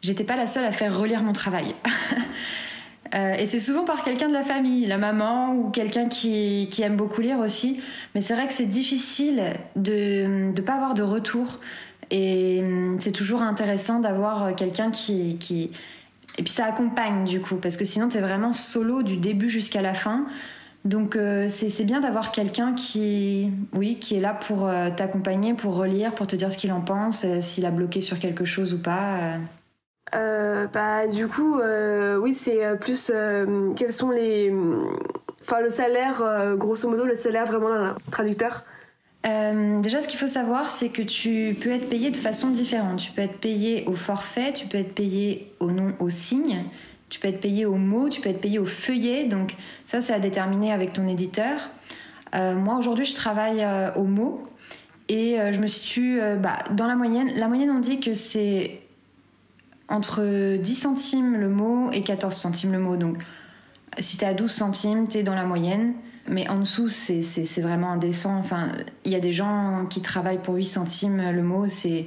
j'étais 0.00 0.24
pas 0.24 0.36
la 0.36 0.46
seule 0.46 0.64
à 0.64 0.72
faire 0.72 0.98
relire 0.98 1.22
mon 1.22 1.32
travail. 1.32 1.74
et 3.12 3.44
c'est 3.44 3.60
souvent 3.60 3.84
par 3.84 4.04
quelqu'un 4.04 4.28
de 4.28 4.34
la 4.34 4.42
famille, 4.42 4.86
la 4.86 4.98
maman 4.98 5.54
ou 5.54 5.70
quelqu'un 5.70 6.08
qui, 6.08 6.68
qui, 6.70 6.80
aime 6.80 6.96
beaucoup 6.96 7.20
lire 7.20 7.40
aussi. 7.40 7.82
Mais 8.14 8.22
c'est 8.22 8.34
vrai 8.34 8.46
que 8.46 8.54
c'est 8.54 8.66
difficile 8.66 9.54
de 9.76 10.50
ne 10.54 10.60
pas 10.62 10.74
avoir 10.74 10.94
de 10.94 11.02
retour 11.02 11.60
et 12.10 12.60
hum, 12.62 12.96
c'est 13.00 13.12
toujours 13.12 13.42
intéressant 13.42 14.00
d'avoir 14.00 14.44
euh, 14.44 14.52
quelqu'un 14.52 14.90
qui. 14.90 15.70
Et 16.36 16.42
puis 16.42 16.52
ça 16.52 16.66
accompagne 16.66 17.24
du 17.24 17.40
coup, 17.40 17.56
parce 17.56 17.76
que 17.76 17.84
sinon 17.84 18.08
tu 18.08 18.18
es 18.18 18.20
vraiment 18.20 18.52
solo 18.52 19.02
du 19.02 19.16
début 19.16 19.48
jusqu'à 19.48 19.82
la 19.82 19.94
fin. 19.94 20.26
Donc 20.84 21.16
euh, 21.16 21.48
c'est 21.48 21.84
bien 21.84 22.00
d'avoir 22.00 22.30
quelqu'un 22.30 22.72
qui, 22.74 23.50
oui, 23.74 23.98
qui 23.98 24.14
est 24.14 24.20
là 24.20 24.34
pour 24.34 24.68
euh, 24.68 24.90
t'accompagner, 24.94 25.54
pour 25.54 25.74
relire, 25.74 26.14
pour 26.14 26.26
te 26.26 26.36
dire 26.36 26.52
ce 26.52 26.56
qu'il 26.56 26.72
en 26.72 26.80
pense, 26.80 27.26
s'il 27.40 27.66
a 27.66 27.70
bloqué 27.70 28.00
sur 28.00 28.18
quelque 28.20 28.44
chose 28.44 28.72
ou 28.74 28.78
pas. 28.78 29.38
bah 30.12 31.06
du 31.08 31.26
coup, 31.26 31.60
oui, 32.22 32.34
c'est 32.34 32.78
plus 32.78 33.10
quels 33.76 33.92
sont 33.92 34.10
les, 34.10 34.54
enfin 35.42 35.60
le 35.60 35.70
salaire, 35.70 36.54
grosso 36.56 36.88
modo 36.88 37.04
le 37.04 37.16
salaire 37.16 37.46
vraiment 37.46 37.70
d'un 37.70 37.96
traducteur. 38.12 38.62
Euh, 39.26 39.80
déjà, 39.80 40.00
ce 40.00 40.08
qu'il 40.08 40.18
faut 40.18 40.26
savoir, 40.26 40.70
c'est 40.70 40.90
que 40.90 41.02
tu 41.02 41.56
peux 41.60 41.70
être 41.70 41.88
payé 41.88 42.10
de 42.10 42.16
façon 42.16 42.50
différente. 42.50 42.98
Tu 42.98 43.12
peux 43.12 43.22
être 43.22 43.38
payé 43.38 43.84
au 43.86 43.94
forfait, 43.94 44.52
tu 44.52 44.66
peux 44.66 44.78
être 44.78 44.94
payé 44.94 45.52
au 45.60 45.70
nom, 45.70 45.94
au 45.98 46.08
signe, 46.08 46.64
tu 47.08 47.18
peux 47.18 47.28
être 47.28 47.40
payé 47.40 47.66
au 47.66 47.74
mot, 47.76 48.08
tu 48.08 48.20
peux 48.20 48.28
être 48.28 48.40
payé 48.40 48.58
au 48.58 48.66
feuillet. 48.66 49.24
Donc 49.24 49.56
ça, 49.86 50.00
c'est 50.00 50.12
à 50.12 50.20
déterminer 50.20 50.72
avec 50.72 50.92
ton 50.92 51.08
éditeur. 51.08 51.68
Euh, 52.34 52.54
moi, 52.54 52.76
aujourd'hui, 52.76 53.04
je 53.04 53.14
travaille 53.16 53.62
euh, 53.62 53.92
au 53.94 54.04
mot 54.04 54.44
et 55.08 55.38
je 55.52 55.58
me 55.58 55.66
situe 55.66 56.20
bah, 56.38 56.58
dans 56.72 56.86
la 56.86 56.94
moyenne. 56.94 57.30
La 57.34 57.48
moyenne, 57.48 57.70
on 57.70 57.78
dit 57.78 57.98
que 57.98 58.12
c'est 58.12 58.82
entre 59.88 60.56
10 60.58 60.74
centimes 60.74 61.34
le 61.34 61.48
mot 61.48 61.90
et 61.92 62.02
14 62.02 62.34
centimes 62.34 62.72
le 62.72 62.78
mot. 62.78 62.96
Donc 62.96 63.16
si 63.98 64.18
tu 64.18 64.24
es 64.24 64.28
à 64.28 64.34
12 64.34 64.50
centimes, 64.50 65.08
tu 65.08 65.16
es 65.16 65.22
dans 65.22 65.34
la 65.34 65.44
moyenne 65.44 65.94
mais 66.30 66.48
en 66.48 66.60
dessous, 66.60 66.88
c'est 66.88 67.60
vraiment 67.60 67.92
indécent. 67.92 68.36
Enfin, 68.36 68.72
il 69.04 69.12
y 69.12 69.16
a 69.16 69.20
des 69.20 69.32
gens 69.32 69.86
qui 69.88 70.02
travaillent 70.02 70.42
pour 70.42 70.54
8 70.54 70.64
centimes 70.64 71.30
le 71.30 71.42
mot, 71.42 71.66
c'est 71.68 72.06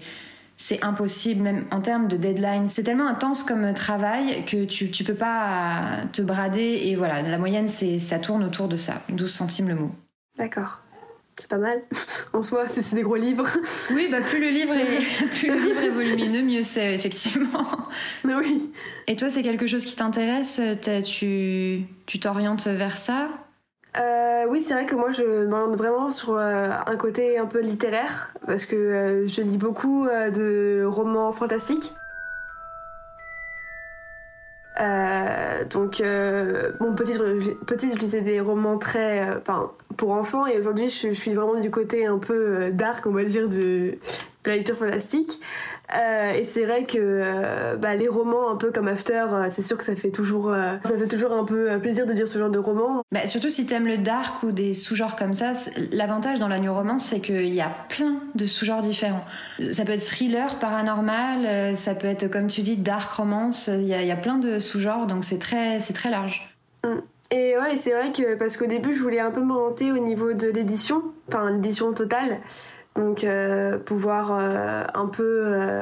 c'est 0.61 0.83
impossible, 0.83 1.41
même 1.41 1.65
en 1.71 1.81
termes 1.81 2.07
de 2.07 2.17
deadline. 2.17 2.67
C'est 2.67 2.83
tellement 2.83 3.07
intense 3.07 3.43
comme 3.43 3.73
travail 3.73 4.45
que 4.45 4.63
tu, 4.65 4.91
tu 4.91 5.03
peux 5.03 5.15
pas 5.15 6.03
te 6.13 6.21
brader. 6.21 6.81
Et 6.83 6.95
voilà, 6.95 7.23
la 7.23 7.39
moyenne, 7.39 7.65
c'est 7.65 7.97
ça 7.97 8.19
tourne 8.19 8.43
autour 8.43 8.67
de 8.67 8.75
ça, 8.75 9.01
12 9.09 9.31
centimes 9.31 9.69
le 9.69 9.75
mot. 9.75 9.91
D'accord. 10.37 10.81
C'est 11.35 11.49
pas 11.49 11.57
mal. 11.57 11.81
en 12.33 12.43
soi, 12.43 12.67
c'est 12.69 12.93
des 12.93 13.01
gros 13.01 13.15
livres. 13.15 13.47
oui, 13.95 14.07
bah 14.11 14.21
plus 14.21 14.39
le 14.39 14.49
livre 14.49 14.73
est, 14.75 14.99
plus 15.39 15.47
le 15.47 15.67
livre 15.67 15.81
est 15.81 15.89
volumineux, 15.89 16.43
mieux 16.43 16.61
c'est, 16.61 16.93
effectivement. 16.93 17.87
Oui. 18.23 18.71
Et 19.07 19.15
toi, 19.15 19.31
c'est 19.31 19.41
quelque 19.41 19.65
chose 19.65 19.83
qui 19.83 19.95
t'intéresse? 19.95 20.61
Tu 21.03 21.87
t'orientes 22.19 22.67
vers 22.67 22.97
ça? 22.97 23.29
Euh, 23.97 24.45
oui, 24.47 24.61
c'est 24.61 24.73
vrai 24.73 24.85
que 24.85 24.95
moi 24.95 25.11
je 25.11 25.45
m'oriente 25.45 25.75
vraiment 25.75 26.09
sur 26.09 26.37
euh, 26.37 26.69
un 26.85 26.95
côté 26.95 27.37
un 27.37 27.45
peu 27.45 27.59
littéraire 27.59 28.33
parce 28.47 28.65
que 28.65 28.75
euh, 28.75 29.27
je 29.27 29.41
lis 29.41 29.57
beaucoup 29.57 30.07
de 30.07 30.83
romans 30.85 31.31
fantastiques. 31.33 31.95
donc, 35.69 36.01
bon, 36.79 36.95
petite, 36.95 37.19
petite, 37.65 38.01
je 38.01 38.17
des 38.17 38.39
romans 38.39 38.77
très, 38.77 39.41
pour 39.97 40.11
enfants 40.11 40.47
et 40.47 40.57
aujourd'hui 40.59 40.89
je, 40.89 41.11
suis 41.11 41.33
vraiment 41.33 41.59
du 41.59 41.69
côté 41.69 42.05
un 42.05 42.17
peu 42.17 42.71
dark, 42.71 43.05
on 43.05 43.11
va 43.11 43.23
dire, 43.23 43.47
de, 44.43 44.49
la 44.49 44.57
lecture 44.57 44.77
fantastique. 44.77 45.39
Euh, 45.95 46.33
et 46.33 46.43
c'est 46.43 46.65
vrai 46.65 46.85
que 46.85 46.97
euh, 46.97 47.75
bah, 47.75 47.95
les 47.95 48.07
romans 48.07 48.49
un 48.49 48.55
peu 48.55 48.71
comme 48.71 48.87
After, 48.87 49.25
euh, 49.31 49.47
c'est 49.51 49.61
sûr 49.61 49.77
que 49.77 49.83
ça 49.83 49.95
fait 49.95 50.11
toujours, 50.11 50.53
ça 50.83 50.97
fait 50.97 51.07
toujours 51.07 51.33
un 51.33 51.43
peu 51.43 51.77
plaisir 51.79 52.05
de 52.05 52.13
lire 52.13 52.27
ce 52.27 52.39
genre 52.39 52.49
de 52.49 52.59
roman. 52.59 53.03
Bah, 53.11 53.25
surtout 53.25 53.49
si 53.49 53.65
t'aimes 53.65 53.87
le 53.87 53.97
dark 53.97 54.43
ou 54.43 54.51
des 54.51 54.73
sous-genres 54.73 55.15
comme 55.15 55.33
ça, 55.33 55.51
l'avantage 55.91 56.39
dans 56.39 56.47
la 56.47 56.59
new 56.59 56.73
romance, 56.73 57.05
c'est 57.05 57.19
qu'il 57.19 57.53
y 57.53 57.61
a 57.61 57.71
plein 57.89 58.21
de 58.35 58.45
sous-genres 58.45 58.81
différents. 58.81 59.25
Ça 59.71 59.83
peut 59.83 59.93
être 59.93 60.03
thriller, 60.03 60.59
paranormal, 60.59 61.75
ça 61.77 61.95
peut 61.95 62.07
être 62.07 62.27
comme 62.27 62.47
tu 62.47 62.61
dis 62.61 62.77
dark 62.77 63.11
romance. 63.13 63.67
Il 63.67 63.83
y, 63.83 63.93
a, 63.93 64.15
plein 64.15 64.37
de 64.37 64.59
sous-genres, 64.59 65.07
donc 65.07 65.23
c'est 65.23 65.39
très, 65.39 65.79
c'est 65.79 65.93
très 65.93 66.09
large. 66.09 66.55
Mm. 66.85 66.99
Et 67.33 67.57
ouais, 67.57 67.77
c'est 67.77 67.91
vrai 67.91 68.11
que 68.11 68.35
parce 68.35 68.57
qu'au 68.57 68.65
début, 68.65 68.93
je 68.93 68.99
voulais 68.99 69.21
un 69.21 69.31
peu 69.31 69.41
m'orienter 69.41 69.91
au 69.93 69.99
niveau 69.99 70.33
de 70.33 70.47
l'édition, 70.47 71.01
enfin 71.29 71.49
l'édition 71.49 71.93
totale. 71.93 72.39
Donc 72.95 73.23
euh, 73.23 73.77
pouvoir 73.77 74.37
euh, 74.37 74.83
un 74.93 75.07
peu... 75.07 75.43
Euh, 75.45 75.81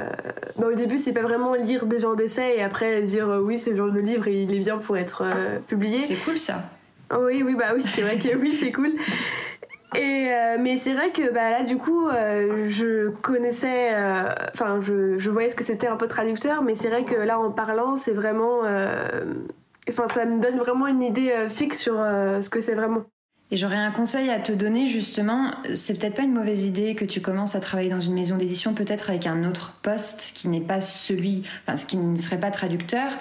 bah, 0.58 0.68
au 0.68 0.74
début 0.74 0.98
c'est 0.98 1.14
pas 1.14 1.24
vraiment 1.24 1.56
lire 1.56 1.86
des 1.88 2.00
genres 2.00 2.16
d'essais 2.16 2.58
et 2.58 2.62
après 2.62 3.02
dire 3.02 3.28
oui 3.44 3.58
ce 3.58 3.76
genre 3.76 3.92
de 3.92 4.00
livre 4.00 4.28
il 4.28 4.54
est 4.54 4.60
bien 4.60 4.78
pour 4.78 4.96
être 4.96 5.24
publié. 5.66 6.04
C'est 6.04 6.16
cool 6.16 6.38
ça. 6.38 6.62
Oui 7.12 7.42
oui 7.42 7.56
bah 7.56 7.72
oui 7.76 7.84
c'est 7.84 8.02
vrai 8.02 8.18
que 8.18 8.36
oui 8.38 8.56
c'est 8.56 8.72
cool. 8.72 8.92
Et 9.98 10.30
mais 10.60 10.78
c'est 10.78 10.94
vrai 10.94 11.12
que 11.12 11.34
bah, 11.34 11.50
là 11.50 11.64
du 11.64 11.78
coup 11.78 12.08
je 12.10 13.10
connaissais, 13.10 13.92
enfin 14.54 14.80
je, 14.80 15.18
je, 15.18 15.30
voyais 15.32 15.50
ce 15.50 15.56
que 15.56 15.64
c'était 15.64 15.88
un 15.88 15.96
peu 15.96 16.08
traducteur 16.08 16.62
mais 16.62 16.76
c'est 16.76 16.90
vrai 16.90 17.06
que 17.06 17.16
là 17.16 17.40
en 17.40 17.50
parlant 17.50 17.98
c'est 17.98 18.14
vraiment... 18.14 18.60
Enfin 19.90 20.08
ça 20.14 20.26
me 20.28 20.40
donne 20.40 20.60
vraiment 20.60 20.86
une 20.86 21.02
idée 21.02 21.34
fixe 21.50 21.80
sur 21.80 21.96
ce 21.96 22.50
que 22.52 22.62
c'est 22.62 22.76
vraiment. 22.76 23.06
Et 23.52 23.58
j'aurais 23.58 23.78
un 23.78 23.90
conseil 23.90 24.30
à 24.30 24.40
te 24.40 24.52
donner 24.52 24.86
justement, 24.86 25.52
c'est 25.74 26.00
peut-être 26.00 26.16
pas 26.16 26.22
une 26.22 26.34
mauvaise 26.34 26.66
idée 26.66 26.94
que 26.94 27.06
tu 27.06 27.20
commences 27.20 27.56
à 27.56 27.60
travailler 27.60 27.90
dans 27.90 28.00
une 28.00 28.14
maison 28.14 28.38
d'édition, 28.38 28.76
peut-être 28.76 29.10
avec 29.10 29.26
un 29.26 29.44
autre 29.44 29.80
poste 29.82 30.34
qui 30.36 30.50
n'est 30.50 30.62
pas 30.62 30.82
celui, 30.82 31.44
enfin 31.64 31.76
ce 31.76 31.88
qui 31.88 31.98
ne 31.98 32.16
serait 32.16 32.40
pas 32.40 32.52
traducteur, 32.52 33.12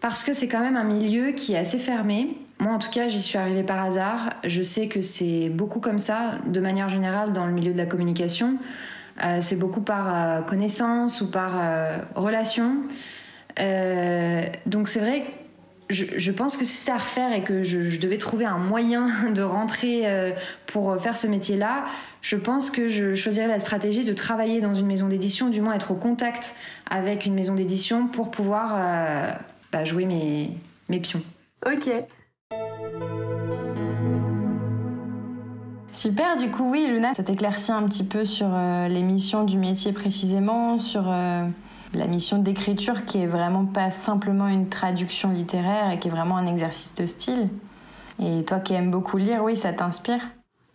parce 0.00 0.24
que 0.24 0.32
c'est 0.32 0.48
quand 0.48 0.60
même 0.60 0.76
un 0.76 0.84
milieu 0.84 1.32
qui 1.32 1.52
est 1.52 1.58
assez 1.58 1.78
fermé. 1.78 2.38
Moi 2.58 2.72
en 2.72 2.78
tout 2.78 2.90
cas 2.90 3.08
j'y 3.08 3.20
suis 3.20 3.36
arrivée 3.36 3.62
par 3.62 3.84
hasard, 3.84 4.30
je 4.44 4.62
sais 4.62 4.88
que 4.88 5.02
c'est 5.02 5.50
beaucoup 5.50 5.80
comme 5.80 5.98
ça 5.98 6.38
de 6.46 6.60
manière 6.60 6.88
générale 6.88 7.34
dans 7.34 7.44
le 7.44 7.52
milieu 7.52 7.72
de 7.72 7.78
la 7.78 7.86
communication, 7.86 8.56
euh, 9.22 9.38
c'est 9.40 9.56
beaucoup 9.56 9.82
par 9.82 10.14
euh, 10.14 10.40
connaissance 10.40 11.20
ou 11.20 11.30
par 11.30 11.52
euh, 11.60 11.98
relation. 12.14 12.76
donc 14.64 14.88
c'est 14.88 15.00
vrai 15.00 15.20
que 15.20 15.39
je, 15.90 16.30
pense 16.30 16.56
que 16.56 16.64
si 16.64 16.72
c'était 16.72 16.92
à 16.92 16.98
refaire 16.98 17.32
et 17.32 17.42
que 17.42 17.62
je, 17.64 17.98
devais 17.98 18.18
trouver 18.18 18.44
un 18.44 18.58
moyen 18.58 19.08
de 19.34 19.42
rentrer 19.42 20.06
euh, 20.06 20.32
pour 20.66 20.96
faire 21.00 21.16
ce 21.16 21.26
métier-là, 21.26 21.84
je 22.22 22.36
pense 22.36 22.70
que 22.70 22.88
je 22.88 23.14
choisirais 23.14 23.48
la 23.48 23.58
stratégie 23.58 24.04
de 24.04 24.12
travailler 24.12 24.60
dans 24.60 24.74
une 24.74 24.86
maison 24.86 25.08
d'édition, 25.08 25.48
du 25.48 25.60
moins 25.60 25.74
être 25.74 25.90
au 25.90 25.96
contact 25.96 26.54
avec 26.88 27.26
une 27.26 27.34
maison 27.34 27.54
d'édition 27.54 28.06
pour 28.08 28.30
pouvoir 28.30 28.74
euh, 28.76 29.32
bah, 29.72 29.84
jouer 29.84 30.04
mes, 30.04 30.50
mes 30.88 31.00
pions. 31.00 31.22
Ok. 31.66 31.90
Super, 35.92 36.36
du 36.36 36.50
coup 36.50 36.70
oui 36.70 36.86
Luna, 36.88 37.14
ça 37.14 37.24
t'éclaircit 37.24 37.72
un 37.72 37.82
petit 37.88 38.04
peu 38.04 38.24
sur 38.24 38.46
euh, 38.48 38.86
les 38.86 39.02
missions 39.02 39.44
du 39.44 39.58
métier 39.58 39.92
précisément, 39.92 40.78
sur 40.78 41.12
la 41.94 42.06
mission 42.06 42.38
d'écriture 42.38 43.04
qui 43.04 43.22
est 43.22 43.26
vraiment 43.26 43.64
pas 43.64 43.90
simplement 43.90 44.48
une 44.48 44.68
traduction 44.68 45.30
littéraire 45.30 45.90
et 45.90 45.98
qui 45.98 46.08
est 46.08 46.10
vraiment 46.10 46.36
un 46.36 46.46
exercice 46.46 46.94
de 46.94 47.06
style. 47.06 47.48
Et 48.22 48.44
toi 48.44 48.60
qui 48.60 48.74
aimes 48.74 48.90
beaucoup 48.90 49.16
lire, 49.16 49.42
oui, 49.42 49.56
ça 49.56 49.72
t'inspire 49.72 50.20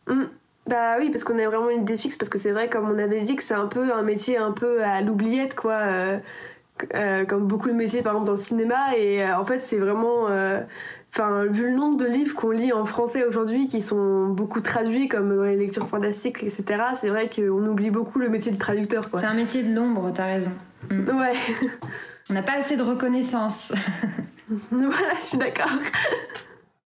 mm. 0.08 0.24
Bah 0.68 0.96
oui, 0.98 1.12
parce 1.12 1.24
qu'on 1.24 1.38
a 1.38 1.46
vraiment 1.46 1.70
une 1.70 1.84
idée 1.84 1.98
fixe, 1.98 2.18
parce 2.18 2.30
que 2.30 2.40
c'est 2.40 2.52
vrai, 2.52 2.70
comme 2.70 2.90
on 2.90 2.98
avait 2.98 3.22
dit, 3.22 3.36
que 3.36 3.44
c'est 3.44 3.54
un 3.54 3.68
peu 3.68 3.94
un 3.94 4.02
métier 4.02 4.38
un 4.38 4.52
peu 4.52 4.84
à 4.84 5.02
l'oubliette, 5.02 5.54
quoi. 5.54 5.74
Euh, 5.74 6.18
euh, 6.96 7.24
comme 7.26 7.48
beaucoup 7.48 7.70
de 7.70 7.76
métiers, 7.76 8.02
par 8.02 8.14
exemple, 8.14 8.28
dans 8.28 8.34
le 8.34 8.40
cinéma. 8.40 8.98
Et 8.98 9.24
euh, 9.24 9.38
en 9.38 9.46
fait, 9.46 9.60
c'est 9.60 9.78
vraiment. 9.78 10.28
Enfin, 11.18 11.46
vu 11.46 11.70
le 11.70 11.78
nombre 11.78 11.96
de 11.96 12.06
livres 12.06 12.36
qu'on 12.36 12.52
lit 12.52 12.74
en 12.74 12.84
français 12.84 13.24
aujourd'hui, 13.24 13.68
qui 13.68 13.82
sont 13.82 14.28
beaucoup 14.28 14.60
traduits, 14.60 15.08
comme 15.08 15.34
dans 15.34 15.44
les 15.44 15.56
lectures 15.56 15.88
fantastiques, 15.88 16.44
etc., 16.44 16.66
c'est 17.00 17.08
vrai 17.08 17.30
qu'on 17.34 17.66
oublie 17.68 17.90
beaucoup 17.90 18.20
le 18.20 18.28
métier 18.28 18.52
de 18.52 18.58
traducteur. 18.58 19.06
C'est 19.16 19.26
un 19.26 19.34
métier 19.34 19.64
de 19.64 19.74
l'ombre, 19.74 20.12
t'as 20.14 20.26
raison. 20.26 20.52
Mm. 20.92 21.18
Ouais. 21.18 21.34
On 22.30 22.34
n'a 22.34 22.42
pas 22.42 22.58
assez 22.58 22.76
de 22.76 22.84
reconnaissance. 22.84 23.74
voilà, 24.72 25.14
je 25.22 25.26
suis 25.26 25.38
d'accord. 25.38 25.72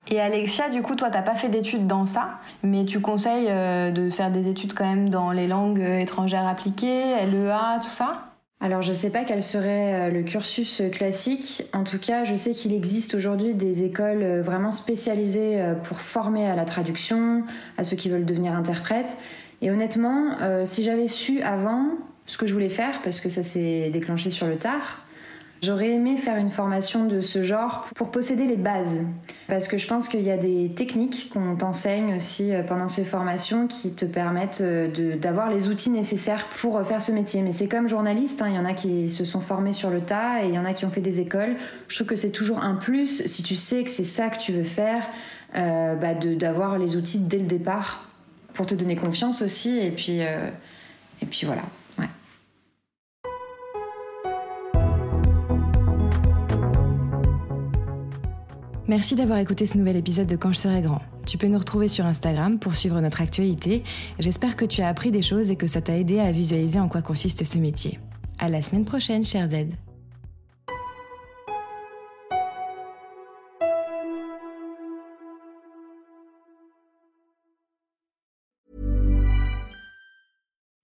Et 0.08 0.20
Alexia, 0.20 0.70
du 0.70 0.82
coup, 0.82 0.96
toi, 0.96 1.08
t'as 1.10 1.22
pas 1.22 1.36
fait 1.36 1.48
d'études 1.48 1.86
dans 1.86 2.06
ça, 2.06 2.40
mais 2.64 2.84
tu 2.84 3.00
conseilles 3.00 3.46
euh, 3.48 3.92
de 3.92 4.10
faire 4.10 4.32
des 4.32 4.48
études 4.48 4.74
quand 4.74 4.86
même 4.86 5.08
dans 5.08 5.30
les 5.30 5.46
langues 5.46 5.80
euh, 5.80 6.00
étrangères 6.00 6.48
appliquées, 6.48 7.14
LEA, 7.26 7.78
tout 7.80 7.90
ça? 7.90 8.35
Alors 8.60 8.82
je 8.82 8.92
sais 8.92 9.10
pas 9.10 9.24
quel 9.24 9.42
serait 9.42 10.08
euh, 10.08 10.10
le 10.10 10.22
cursus 10.22 10.82
classique. 10.90 11.64
En 11.72 11.84
tout 11.84 11.98
cas, 11.98 12.24
je 12.24 12.36
sais 12.36 12.52
qu'il 12.52 12.72
existe 12.72 13.14
aujourd'hui 13.14 13.54
des 13.54 13.84
écoles 13.84 14.40
vraiment 14.40 14.70
spécialisées 14.70 15.62
pour 15.84 16.00
former 16.00 16.46
à 16.46 16.56
la 16.56 16.64
traduction, 16.64 17.44
à 17.76 17.84
ceux 17.84 17.96
qui 17.96 18.08
veulent 18.08 18.24
devenir 18.24 18.54
interprètes. 18.54 19.18
Et 19.62 19.70
honnêtement, 19.70 20.36
si 20.64 20.84
j'avais 20.84 21.08
su 21.08 21.40
avant, 21.40 21.96
ce 22.26 22.36
que 22.36 22.46
je 22.46 22.52
voulais 22.52 22.68
faire 22.68 23.02
parce 23.02 23.20
que 23.20 23.28
ça 23.28 23.42
s'est 23.42 23.90
déclenché 23.90 24.30
sur 24.30 24.46
le 24.46 24.56
tard. 24.56 25.05
J'aurais 25.66 25.90
aimé 25.90 26.16
faire 26.16 26.36
une 26.36 26.50
formation 26.50 27.06
de 27.06 27.20
ce 27.20 27.42
genre 27.42 27.88
pour 27.96 28.12
posséder 28.12 28.46
les 28.46 28.54
bases. 28.54 29.04
Parce 29.48 29.66
que 29.66 29.78
je 29.78 29.88
pense 29.88 30.06
qu'il 30.08 30.20
y 30.20 30.30
a 30.30 30.36
des 30.36 30.70
techniques 30.76 31.30
qu'on 31.32 31.56
t'enseigne 31.56 32.14
aussi 32.14 32.54
euh, 32.54 32.62
pendant 32.62 32.86
ces 32.86 33.02
formations 33.04 33.66
qui 33.66 33.90
te 33.90 34.04
permettent 34.04 34.60
euh, 34.60 35.16
d'avoir 35.16 35.50
les 35.50 35.68
outils 35.68 35.90
nécessaires 35.90 36.46
pour 36.60 36.76
euh, 36.76 36.84
faire 36.84 37.00
ce 37.00 37.10
métier. 37.10 37.42
Mais 37.42 37.50
c'est 37.50 37.66
comme 37.66 37.88
journaliste, 37.88 38.42
hein. 38.42 38.46
il 38.48 38.54
y 38.54 38.58
en 38.60 38.64
a 38.64 38.74
qui 38.74 39.10
se 39.10 39.24
sont 39.24 39.40
formés 39.40 39.72
sur 39.72 39.90
le 39.90 40.02
tas 40.02 40.44
et 40.44 40.46
il 40.46 40.54
y 40.54 40.58
en 40.60 40.64
a 40.64 40.72
qui 40.72 40.84
ont 40.84 40.90
fait 40.90 41.00
des 41.00 41.18
écoles. 41.18 41.56
Je 41.88 41.96
trouve 41.96 42.06
que 42.06 42.16
c'est 42.16 42.30
toujours 42.30 42.62
un 42.62 42.76
plus 42.76 43.26
si 43.26 43.42
tu 43.42 43.56
sais 43.56 43.82
que 43.82 43.90
c'est 43.90 44.04
ça 44.04 44.28
que 44.28 44.38
tu 44.38 44.52
veux 44.52 44.62
faire, 44.62 45.02
bah 45.52 46.14
d'avoir 46.14 46.78
les 46.78 46.96
outils 46.96 47.18
dès 47.18 47.38
le 47.38 47.46
départ 47.46 48.08
pour 48.54 48.66
te 48.66 48.76
donner 48.76 48.94
confiance 48.94 49.42
aussi. 49.42 49.80
Et 49.80 49.90
puis, 49.90 50.20
et 50.20 51.26
puis 51.28 51.44
voilà. 51.44 51.62
Merci 58.88 59.16
d'avoir 59.16 59.40
écouté 59.40 59.66
ce 59.66 59.76
nouvel 59.76 59.96
épisode 59.96 60.28
de 60.28 60.36
Quand 60.36 60.52
je 60.52 60.58
serai 60.58 60.80
grand. 60.80 61.02
Tu 61.26 61.38
peux 61.38 61.48
nous 61.48 61.58
retrouver 61.58 61.88
sur 61.88 62.06
Instagram 62.06 62.60
pour 62.60 62.76
suivre 62.76 63.00
notre 63.00 63.20
actualité. 63.20 63.82
J'espère 64.20 64.54
que 64.54 64.64
tu 64.64 64.80
as 64.80 64.86
appris 64.86 65.10
des 65.10 65.22
choses 65.22 65.50
et 65.50 65.56
que 65.56 65.66
ça 65.66 65.80
t'a 65.80 65.96
aidé 65.96 66.20
à 66.20 66.30
visualiser 66.30 66.78
en 66.78 66.88
quoi 66.88 67.02
consiste 67.02 67.42
ce 67.42 67.58
métier. 67.58 67.98
À 68.38 68.48
la 68.48 68.62
semaine 68.62 68.84
prochaine, 68.84 69.24
cher 69.24 69.48
Z. 69.50 69.66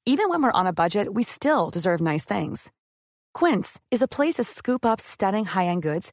Even 0.04 0.28
when 0.28 0.42
we're 0.42 0.50
on 0.52 0.66
a 0.66 0.72
budget, 0.72 1.06
we 1.14 1.22
still 1.22 1.70
deserve 1.72 2.00
nice 2.00 2.24
things. 2.24 2.72
Quince 3.32 3.78
is 3.92 4.02
a 4.02 4.08
place 4.08 4.34
to 4.34 4.44
scoop 4.44 4.84
up 4.84 5.00
stunning 5.00 5.46
high-end 5.46 5.80
goods 5.80 6.12